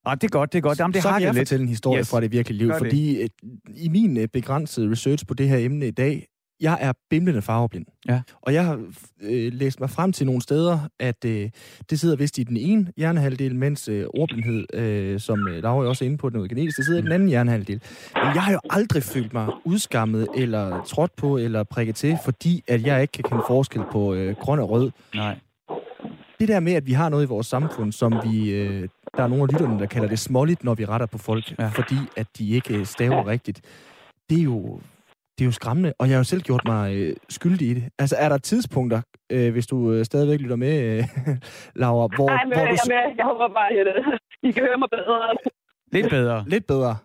[0.10, 0.80] Ah, det er godt, det er godt.
[0.80, 1.39] Jamen, det Så har jeg lidt.
[1.43, 2.12] fortælle en historie Yes.
[2.12, 2.84] fra det virkelige liv, Gør det.
[2.86, 3.30] fordi øh,
[3.86, 6.16] i min øh, begrænsede research på det her emne i dag,
[6.62, 7.86] jeg er bimlende farveblind.
[8.07, 8.22] Ja.
[8.41, 8.80] Og jeg har
[9.22, 11.49] øh, læst mig frem til nogle steder, at øh,
[11.89, 16.03] det sidder vist i den ene hjernehalvdel, mens øh, ordblindhed, øh, som øh, Laura også
[16.03, 17.82] er inde på noget genetisk, det sidder i den anden hjernehalvdel.
[18.16, 22.64] Men jeg har jo aldrig følt mig udskammet, eller trådt på, eller prikket til, fordi
[22.68, 24.91] at jeg ikke kan kende forskel på øh, grøn og rød.
[25.16, 25.38] Nej.
[26.39, 28.49] Det der med, at vi har noget i vores samfund, som vi...
[28.51, 28.88] Øh,
[29.18, 31.64] der er nogle af lytterne, der kalder det småligt, når vi retter på folk, Ja.
[31.64, 31.70] ja.
[31.70, 33.62] fordi at de ikke øh, staver rigtigt.
[34.30, 34.80] Det er jo
[35.40, 37.84] det er jo skræmmende, og jeg har jo selv gjort mig øh, skyldig i det.
[38.00, 41.04] Altså, er der tidspunkter, øh, hvis du øh, stadigvæk lytter med, øh,
[41.82, 42.76] Laura, hvor, Nej, men hvor du...
[42.80, 43.16] jeg, med.
[43.18, 44.18] jeg håber bare, at øh,
[44.50, 45.38] I kan høre mig bedre.
[45.92, 46.46] Lidt bedre.
[46.48, 46.98] Lidt bedre.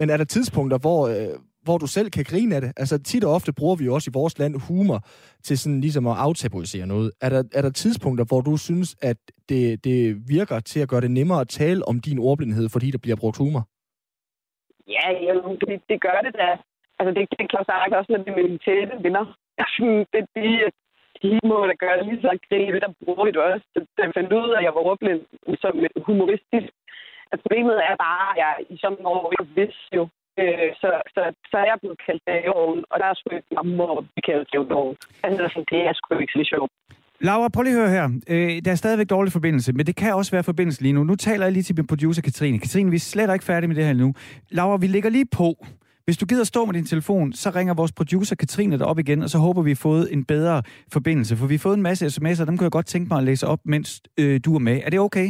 [0.00, 2.72] Men er der tidspunkter, hvor, øh, hvor du selv kan grine af det?
[2.76, 5.00] Altså, tit og ofte bruger vi jo også i vores land humor
[5.44, 7.10] til sådan ligesom at aftabuisere noget.
[7.20, 9.16] Er der, er der tidspunkter, hvor du synes, at
[9.48, 12.98] det, det virker til at gøre det nemmere at tale om din ordblindhed, fordi der
[12.98, 13.62] bliver brugt humor?
[14.96, 16.50] Ja, jamen, det, det gør det da.
[16.98, 19.24] Altså, det, det er Claus Ark også, når det er med tætte venner.
[20.12, 20.48] det, det,
[21.22, 23.66] de må da gøre det lige så grine der bruger vi det også.
[23.96, 25.22] Da jeg fandt ud af, at jeg var ordblind
[25.62, 25.74] som
[26.08, 26.70] humoristisk.
[27.32, 30.04] At problemet er bare, at jeg i sådan nogle år ikke vidste jo.
[30.40, 33.84] Øh, så, så, så er jeg blevet kaldt dageovn, og der er sgu ikke mamma
[33.98, 34.96] at blive kaldt dageovn.
[35.26, 36.72] Altså, sådan, det er sgu ikke så sjovt.
[37.20, 38.06] Laura, prøv lige at høre her.
[38.32, 41.04] Øh, der er stadigvæk dårlig forbindelse, men det kan også være forbindelse lige nu.
[41.04, 42.58] Nu taler jeg lige til min producer, Katrine.
[42.58, 44.14] Katrine, vi er slet ikke færdige med det her nu.
[44.50, 45.48] Laura, vi ligger lige på.
[46.08, 49.22] Hvis du gider stå med din telefon, så ringer vores producer Katrine dig op igen,
[49.22, 51.36] og så håber vi, har fået en bedre forbindelse.
[51.36, 53.46] For vi har fået en masse sms'er, dem kunne jeg godt tænke mig at læse
[53.46, 54.80] op, mens øh, du er med.
[54.84, 55.28] Er det okay?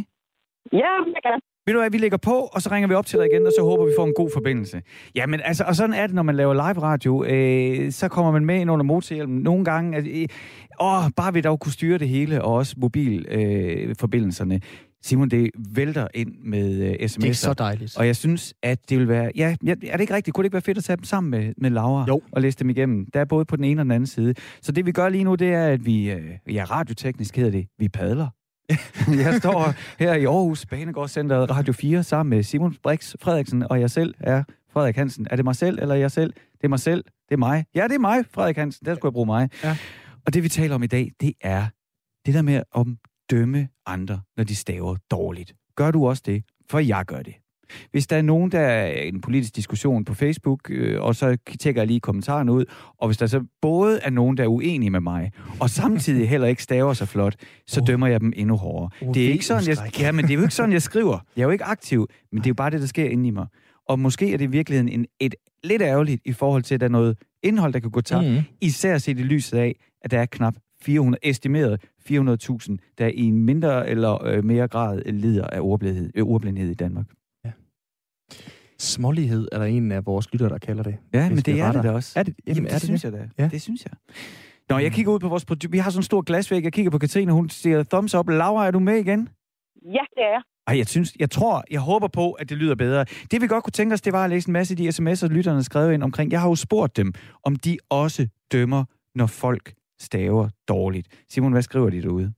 [0.72, 1.40] Ja, jeg kan.
[1.66, 3.52] Ved du hvad, vi lægger på, og så ringer vi op til dig igen, og
[3.58, 4.82] så håber vi får en god forbindelse.
[5.14, 7.24] Jamen altså, og sådan er det, når man laver live radio.
[7.24, 9.42] Øh, så kommer man med ind under motorhjelmen.
[9.42, 10.26] Nogle gange, altså, øh,
[10.80, 13.88] åh, bare vi dog kunne styre det hele, og også mobilforbindelserne.
[13.88, 14.60] Øh, forbindelserne.
[15.02, 17.20] Simon, det vælter ind med øh, sms'er.
[17.20, 17.96] Det er så dejligt.
[17.96, 19.30] Og jeg synes, at det vil være...
[19.36, 20.34] Ja, er det ikke rigtigt?
[20.34, 22.04] Kunne det ikke være fedt at tage dem sammen med, med Laura?
[22.08, 22.22] Jo.
[22.32, 23.06] Og læse dem igennem?
[23.14, 24.34] Der er både på den ene og den anden side.
[24.62, 26.10] Så det vi gør lige nu, det er, at vi...
[26.10, 28.28] Øh, ja, radioteknisk hedder det, vi padler.
[29.24, 33.90] jeg står her i Aarhus, Banegårdscenteret Radio 4, sammen med Simon Brix Frederiksen, og jeg
[33.90, 34.42] selv er
[34.72, 35.26] Frederik Hansen.
[35.30, 36.32] Er det mig selv, eller jeg selv?
[36.32, 37.04] Det er mig selv.
[37.28, 37.64] Det er mig.
[37.74, 38.86] Ja, det er mig, Frederik Hansen.
[38.86, 39.50] Der skulle jeg bruge mig.
[39.64, 39.76] Ja.
[40.26, 41.66] Og det, vi taler om i dag, det er
[42.26, 42.86] det der med at
[43.30, 45.54] dømme andre, når de staver dårligt.
[45.76, 46.42] Gør du også det?
[46.70, 47.34] For jeg gør det.
[47.90, 51.80] Hvis der er nogen, der er en politisk diskussion på Facebook, øh, og så tjekker
[51.80, 52.64] jeg lige kommentaren ud,
[52.98, 56.46] og hvis der så både er nogen, der er uenige med mig, og samtidig heller
[56.46, 57.86] ikke staver så flot, så Oh.
[57.86, 58.90] dømmer jeg dem endnu hårdere.
[59.02, 61.18] Oh, det er ikke sådan, jeg, ja, men det er jo ikke sådan, jeg skriver.
[61.36, 63.30] Jeg er jo ikke aktiv, men det er jo bare det, der sker inde i
[63.30, 63.46] mig.
[63.88, 66.86] Og måske er det i virkeligheden en, et, lidt ærgerligt i forhold til, at der
[66.86, 68.26] er noget indhold, der kan gå tabt.
[68.26, 68.40] Mhm.
[68.60, 73.44] Især set i lyset af, at der er knap 400, estimeret 400.000, der i en
[73.44, 77.06] mindre eller øh, mere grad lider af ordblindhed, øh, ordblindhed i Danmark.
[78.80, 80.96] Smålighed er der en af vores lyttere, der kalder det.
[81.14, 81.82] Ja, men det er retter.
[81.82, 82.12] det da også.
[82.18, 83.12] Er det, Jamen, det, er det synes det?
[83.12, 83.42] jeg da.
[83.42, 83.48] Ja.
[83.48, 83.92] Det synes jeg.
[84.68, 85.46] Nå, jeg kigger ud på vores...
[85.70, 86.64] Vi har sådan en stor glasvæg.
[86.64, 88.28] Jeg kigger på Katrine, hun siger thumbs up.
[88.28, 89.28] Laura, er du med igen?
[89.84, 90.42] Ja, det er jeg.
[90.66, 93.04] Ej, jeg synes, jeg tror, jeg håber på, at det lyder bedre.
[93.30, 95.26] Det vi godt kunne tænke os, det var at læse en masse af de sms'er,
[95.26, 96.32] lytterne skrev ind omkring.
[96.32, 97.12] Jeg har jo spurgt dem,
[97.44, 101.06] om de også dømmer, når folk staver dårligt.
[101.30, 102.32] Simon, hvad skriver de derude?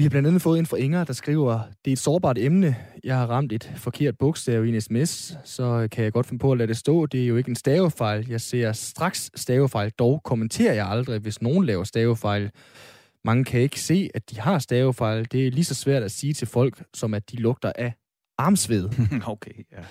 [0.00, 2.76] Vi har blandt andet fået en fra Inger, der skriver, det er et sårbart emne.
[3.04, 6.52] Jeg har ramt et forkert bogstav i en sms, så kan jeg godt finde på
[6.52, 7.06] at lade det stå.
[7.06, 8.28] Det er jo ikke en stavefejl.
[8.28, 9.90] Jeg ser straks stavefejl.
[9.90, 12.50] Dog kommenterer jeg aldrig, hvis nogen laver stavefejl.
[13.24, 15.26] Mange kan ikke se, at de har stavefejl.
[15.32, 17.92] Det er lige så svært at sige til folk, som at de lugter af
[18.38, 18.88] armsved.
[19.34, 19.82] okay, ja.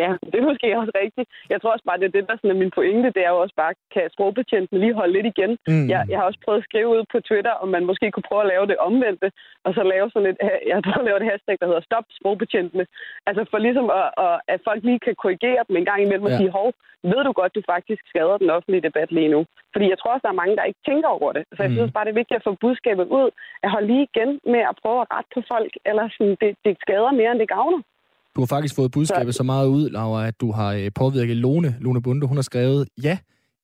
[0.00, 1.28] Ja, det er måske også rigtigt.
[1.52, 3.08] Jeg tror også bare, det er det, der sådan er min pointe.
[3.16, 5.52] Det er jo også bare, kan sprogbetjenten lige holde lidt igen.
[5.68, 5.86] Mm.
[5.92, 8.44] Jeg, jeg har også prøvet at skrive ud på Twitter, om man måske kunne prøve
[8.44, 9.28] at lave det omvendte,
[9.64, 12.06] og så lave sådan et, jeg har prøvet at lave det hashtag, der hedder stop
[12.18, 12.84] sprogbetjentene.
[13.28, 16.34] Altså for ligesom at, at, at folk lige kan korrigere dem en gang imellem og
[16.34, 16.36] ja.
[16.36, 16.68] sige, hov,
[17.10, 19.40] ved du godt, du faktisk skader den offentlige debat lige nu?
[19.72, 21.44] Fordi jeg tror også, der er mange, der ikke tænker over det.
[21.54, 21.76] Så jeg mm.
[21.76, 23.28] synes bare, det er vigtigt at få budskabet ud,
[23.64, 26.72] at holde lige igen med at prøve at rette på folk, eller sådan, det, det
[26.84, 27.80] skader mere, end det gavner.
[28.36, 31.36] Du har faktisk fået budskabet så, så meget ud, Laura, at du har øh, påvirket
[31.36, 32.26] Lone, Lone Bunde.
[32.26, 33.18] Hun har skrevet, ja,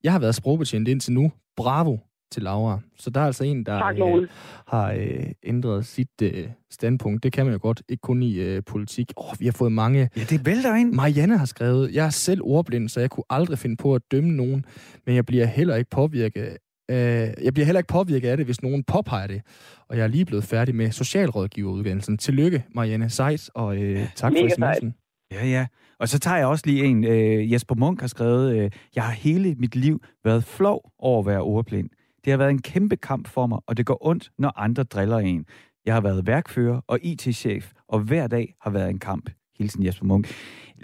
[0.04, 1.32] jeg har været sprogbetjent indtil nu.
[1.56, 1.98] Bravo
[2.32, 2.78] til Laura.
[2.98, 4.28] Så der er altså en, der tak, øh,
[4.66, 7.22] har øh, ændret sit øh, standpunkt.
[7.22, 9.12] Det kan man jo godt, ikke kun i øh, politik.
[9.16, 10.10] Åh, vi har fået mange...
[10.16, 10.92] Ja, det vælter ind.
[10.92, 14.30] Marianne har skrevet, jeg er selv ordblind, så jeg kunne aldrig finde på at dømme
[14.30, 14.64] nogen,
[15.06, 16.58] men jeg bliver heller ikke påvirket
[16.90, 19.42] Øh, jeg bliver heller ikke påvirket af det, hvis nogen påpeger det.
[19.88, 22.18] Og jeg er lige blevet færdig med socialrådgiveruddannelsen.
[22.18, 24.90] Tillykke, Marianne Seitz, og øh, tak Mega for sms'en.
[25.32, 25.66] Ja, ja.
[26.00, 27.04] Og så tager jeg også lige en.
[27.04, 31.26] Øh, Jesper Munk har skrevet, øh, jeg har hele mit liv været flov over at
[31.26, 31.90] være ordblind.
[32.24, 35.18] Det har været en kæmpe kamp for mig, og det går ondt, når andre driller
[35.18, 35.46] en.
[35.86, 39.30] Jeg har været værkfører og IT-chef, og hver dag har været en kamp.
[39.58, 40.26] Hilsen Jesper Munk.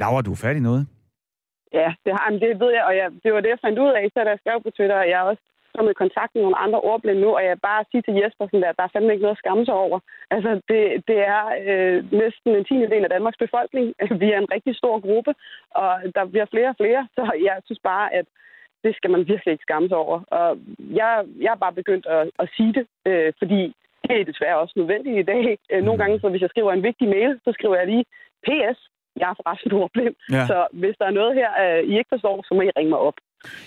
[0.00, 0.86] Laura, du er færdig noget?
[1.72, 4.05] Ja, det, har, det ved jeg, og jeg, det var det, jeg fandt ud af,
[4.12, 5.42] så da jeg skrev på Twitter, og jeg også
[5.74, 8.62] kommet i kontakt med nogle andre ordblinde nu, og jeg bare sige til Jesper, sådan
[8.62, 9.98] der, at der er fandme ikke noget at skamme sig over.
[10.34, 13.86] Altså, det, det er øh, næsten en tiende del af Danmarks befolkning.
[14.22, 15.32] Vi er en rigtig stor gruppe,
[15.82, 18.26] og der bliver flere og flere, så jeg synes bare, at
[18.84, 20.18] det skal man virkelig ikke skamme sig over.
[20.38, 20.58] Og
[21.00, 21.10] jeg,
[21.44, 23.60] jeg er bare begyndt at, at sige det, øh, fordi
[24.08, 25.58] det er desværre også nødvendigt i dag.
[25.72, 28.04] Øh, nogle gange, så hvis jeg skriver en vigtig mail, så skriver jeg lige
[28.46, 28.78] PS,
[29.20, 30.14] jeg er forresten ordblind.
[30.30, 30.46] Ja.
[30.50, 32.98] Så hvis der er noget her, øh, I ikke forstår, så må I ringe mig
[32.98, 33.18] op.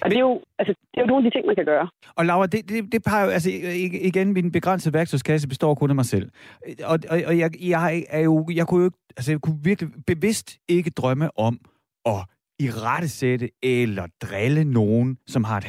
[0.02, 1.90] Og det er, jo, altså, det er jo nogle af de ting, man kan gøre.
[2.16, 3.50] Og Laura, det, det, det peger jo, altså
[4.10, 6.32] igen, min begrænsede værktøjskasse består kun af mig selv.
[6.84, 10.58] Og, og, og jeg, jeg, er jo, jeg kunne jo altså, jeg kunne virkelig bevidst
[10.68, 11.60] ikke drømme om
[12.06, 12.26] at
[12.60, 15.64] i rettesætte eller drille nogen, som har et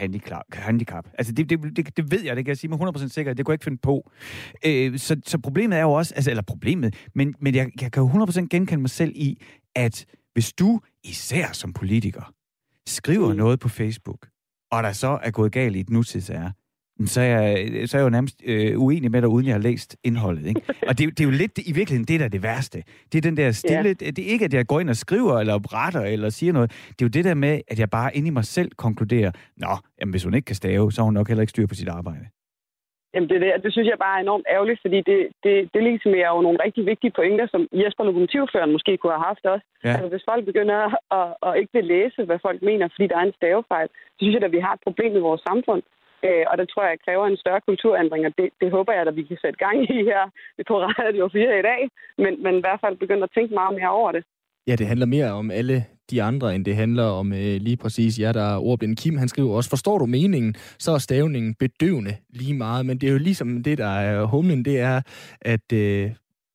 [0.53, 1.09] handicap.
[1.19, 3.47] Altså, det, det, det, det ved jeg, det kan jeg sige med 100% sikkerhed, det
[3.47, 4.11] kunne jeg ikke finde på.
[4.67, 8.03] Øh, så, så problemet er jo også, altså, eller problemet, men, men jeg, jeg kan
[8.03, 9.43] jo 100% genkende mig selv i,
[9.77, 12.33] at hvis du, især som politiker,
[12.89, 13.37] skriver mm.
[13.37, 14.29] noget på Facebook,
[14.71, 16.53] og der så er gået galt i et nutidsære,
[17.07, 19.61] så er jeg, så er jeg jo nærmest øh, uenig med dig, uden jeg har
[19.61, 20.47] læst indholdet.
[20.47, 20.61] Ikke?
[20.89, 22.83] Og det, det er jo lidt i virkeligheden det, der er det værste.
[23.13, 23.85] Det er den der stille...
[23.85, 24.17] Yeah.
[24.17, 26.71] Det er ikke, at jeg går ind og skriver, eller retter, eller siger noget.
[26.71, 29.77] Det er jo det der med, at jeg bare inde i mig selv konkluderer, nå,
[30.01, 31.89] jamen, hvis hun ikke kan stave, så har hun nok heller ikke styr på sit
[31.89, 32.27] arbejde.
[33.19, 36.31] Jamen det, det, det synes jeg bare er enormt ærgerligt, fordi det, det, det legitimerer
[36.35, 39.67] jo nogle rigtig vigtige pointer, som Jesper Lokomotivføren måske kunne have haft også.
[39.85, 39.89] Ja.
[39.91, 40.79] Altså hvis folk begynder
[41.19, 44.35] at, at ikke vil læse, hvad folk mener, fordi der er en stavefejl, så synes
[44.35, 45.83] jeg at vi har et problem i vores samfund.
[46.27, 49.17] Øh, og det tror jeg kræver en større kulturændring, og det, det håber jeg, at
[49.17, 50.23] vi kan sætte gang i her
[50.71, 51.81] på Radio 4 i dag.
[52.23, 54.23] Men, men i hvert fald begynde at tænke meget mere over det.
[54.69, 55.77] Ja, det handler mere om alle
[56.11, 58.97] de andre, end det handler om øh, lige præcis jer, der er ordblind.
[58.97, 62.87] Kim, han skriver også, forstår du meningen, så er stavningen bedøvende lige meget.
[62.87, 65.01] Men det er jo ligesom det, der er humlen, det er,
[65.41, 66.11] at øh,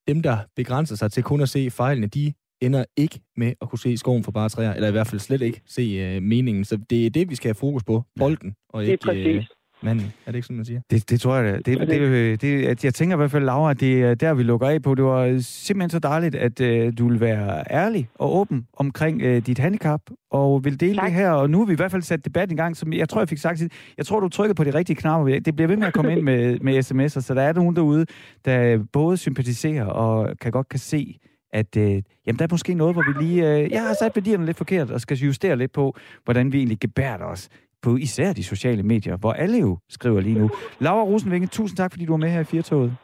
[0.08, 3.80] dem, der begrænser sig til kun at se fejlene, de ender ikke med at kunne
[3.80, 6.66] se skoven for bare træer, eller i hvert fald slet ikke se øh, meningen.
[6.66, 8.92] Så det er det, vi skal have fokus på, bolden, og ikke...
[9.38, 9.46] Øh,
[9.84, 10.14] manden.
[10.26, 10.82] Er det ikke sådan, man siger?
[10.92, 13.80] Det, det tror jeg, det, det, det, det, Jeg tænker i hvert fald, Laura, at
[13.80, 14.96] det er der, vi lukker af på.
[14.96, 19.38] Det var simpelthen så dejligt, at uh, du vil være ærlig og åben omkring uh,
[19.38, 21.06] dit handicap, og vil dele tak.
[21.06, 21.30] det her.
[21.32, 23.30] Og nu har vi i hvert fald sat debat i gang, som jeg tror, jeg
[23.30, 23.62] fik sagt.
[23.98, 25.40] Jeg tror, du trykkede på de rigtige knapper.
[25.40, 28.06] Det bliver ved med at komme ind med, med sms'er, så der er nogen derude,
[28.46, 31.20] der både sympatiserer og kan godt kan se,
[31.54, 33.50] at øh, jamen, der er måske noget, hvor vi lige...
[33.50, 36.80] Øh, jeg har sat værdierne lidt forkert, og skal justere lidt på, hvordan vi egentlig
[36.80, 37.50] gebærer os
[37.84, 40.50] på især de sociale medier, hvor alle jo skriver lige nu.
[40.80, 42.96] Laura Rosenvinge, tusind tak, fordi du var med her i Firtoget.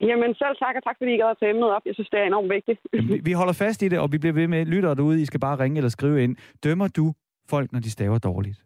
[0.00, 1.82] Jamen selv tak, og tak fordi I gad at tage emnet op.
[1.86, 2.80] Jeg synes, det er enormt vigtigt.
[3.26, 5.22] vi, holder fast i det, og vi bliver ved med lytter derude.
[5.22, 6.36] I skal bare ringe eller skrive ind.
[6.64, 7.12] Dømmer du
[7.48, 8.58] folk, når de staver dårligt?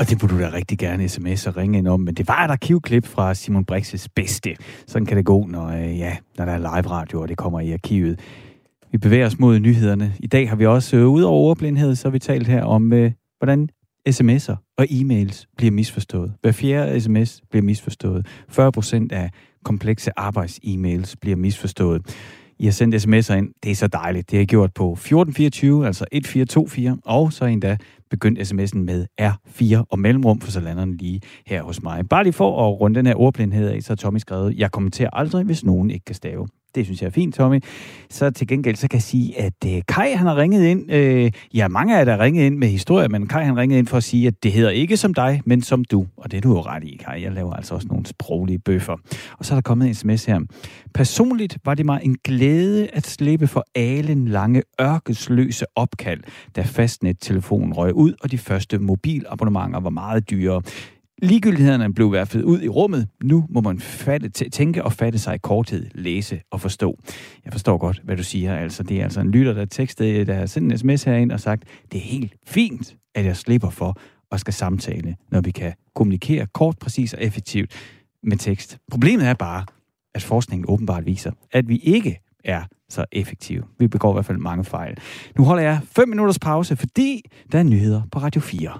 [0.00, 2.00] Og det burde du da rigtig gerne sms og ringe ind om.
[2.00, 4.56] Men det var et arkivklip fra Simon Brixes bedste.
[4.86, 7.60] Sådan kan det gå, når, øh, ja, når der er live radio, og det kommer
[7.60, 8.20] i arkivet.
[8.94, 10.14] Vi bevæger os mod nyhederne.
[10.20, 12.92] I dag har vi også, øh, ud over ordblindhed, så har vi talt her om,
[12.92, 13.68] øh, hvordan
[14.08, 16.32] sms'er og e-mails bliver misforstået.
[16.42, 18.26] Hver fjerde sms bliver misforstået.
[18.48, 19.30] 40 procent af
[19.64, 22.02] komplekse arbejds-e-mails bliver misforstået.
[22.58, 23.48] I har sendt sms'er ind.
[23.62, 24.30] Det er så dejligt.
[24.30, 27.76] Det har I gjort på 1424, altså 1424, og så endda
[28.10, 32.08] begyndt sms'en med R4 og mellemrum, for så lander den lige her hos mig.
[32.08, 35.10] Bare lige for at runde den her ordblindhed af, så har Tommy skrevet, jeg kommenterer
[35.12, 36.46] aldrig, hvis nogen ikke kan stave.
[36.74, 37.60] Det synes jeg er fint, Tommy.
[38.10, 40.92] Så til gengæld, så kan jeg sige, at øh, Kai han har ringet ind.
[40.92, 43.78] Øh, ja, mange af jer der har ringet ind med historier, men Kai han ringet
[43.78, 46.06] ind for at sige, at det hedder ikke som dig, men som du.
[46.16, 47.22] Og det er du jo ret i, Kai.
[47.22, 48.96] Jeg laver altså også nogle sproglige bøffer.
[49.38, 50.40] Og så er der kommet en sms her.
[50.94, 56.20] Personligt var det mig en glæde at slippe for alen lange ørkesløse opkald,
[56.56, 60.62] da fastnet-telefonen røg ud, og de første mobilabonnementer var meget dyre.
[61.22, 63.08] Ligegyldighederne blev værfet ud i rummet.
[63.22, 66.98] Nu må man fatte, tænke og fatte sig i korthed, læse og forstå.
[67.44, 68.56] Jeg forstår godt, hvad du siger.
[68.56, 71.32] Altså, det er altså en lytter, der tekstede, øh, der har sendt en sms herind
[71.32, 73.98] og sagt, det er helt fint, at jeg slipper for
[74.32, 77.72] at skal samtale, når vi kan kommunikere kort, præcis og effektivt
[78.22, 78.78] med tekst.
[78.90, 79.64] Problemet er bare,
[80.14, 83.62] at forskningen åbenbart viser, at vi ikke er så effektive.
[83.78, 84.96] Vi begår i hvert fald mange fejl.
[85.38, 88.78] Nu holder jeg 5 minutters pause, fordi der er nyheder på Radio 4.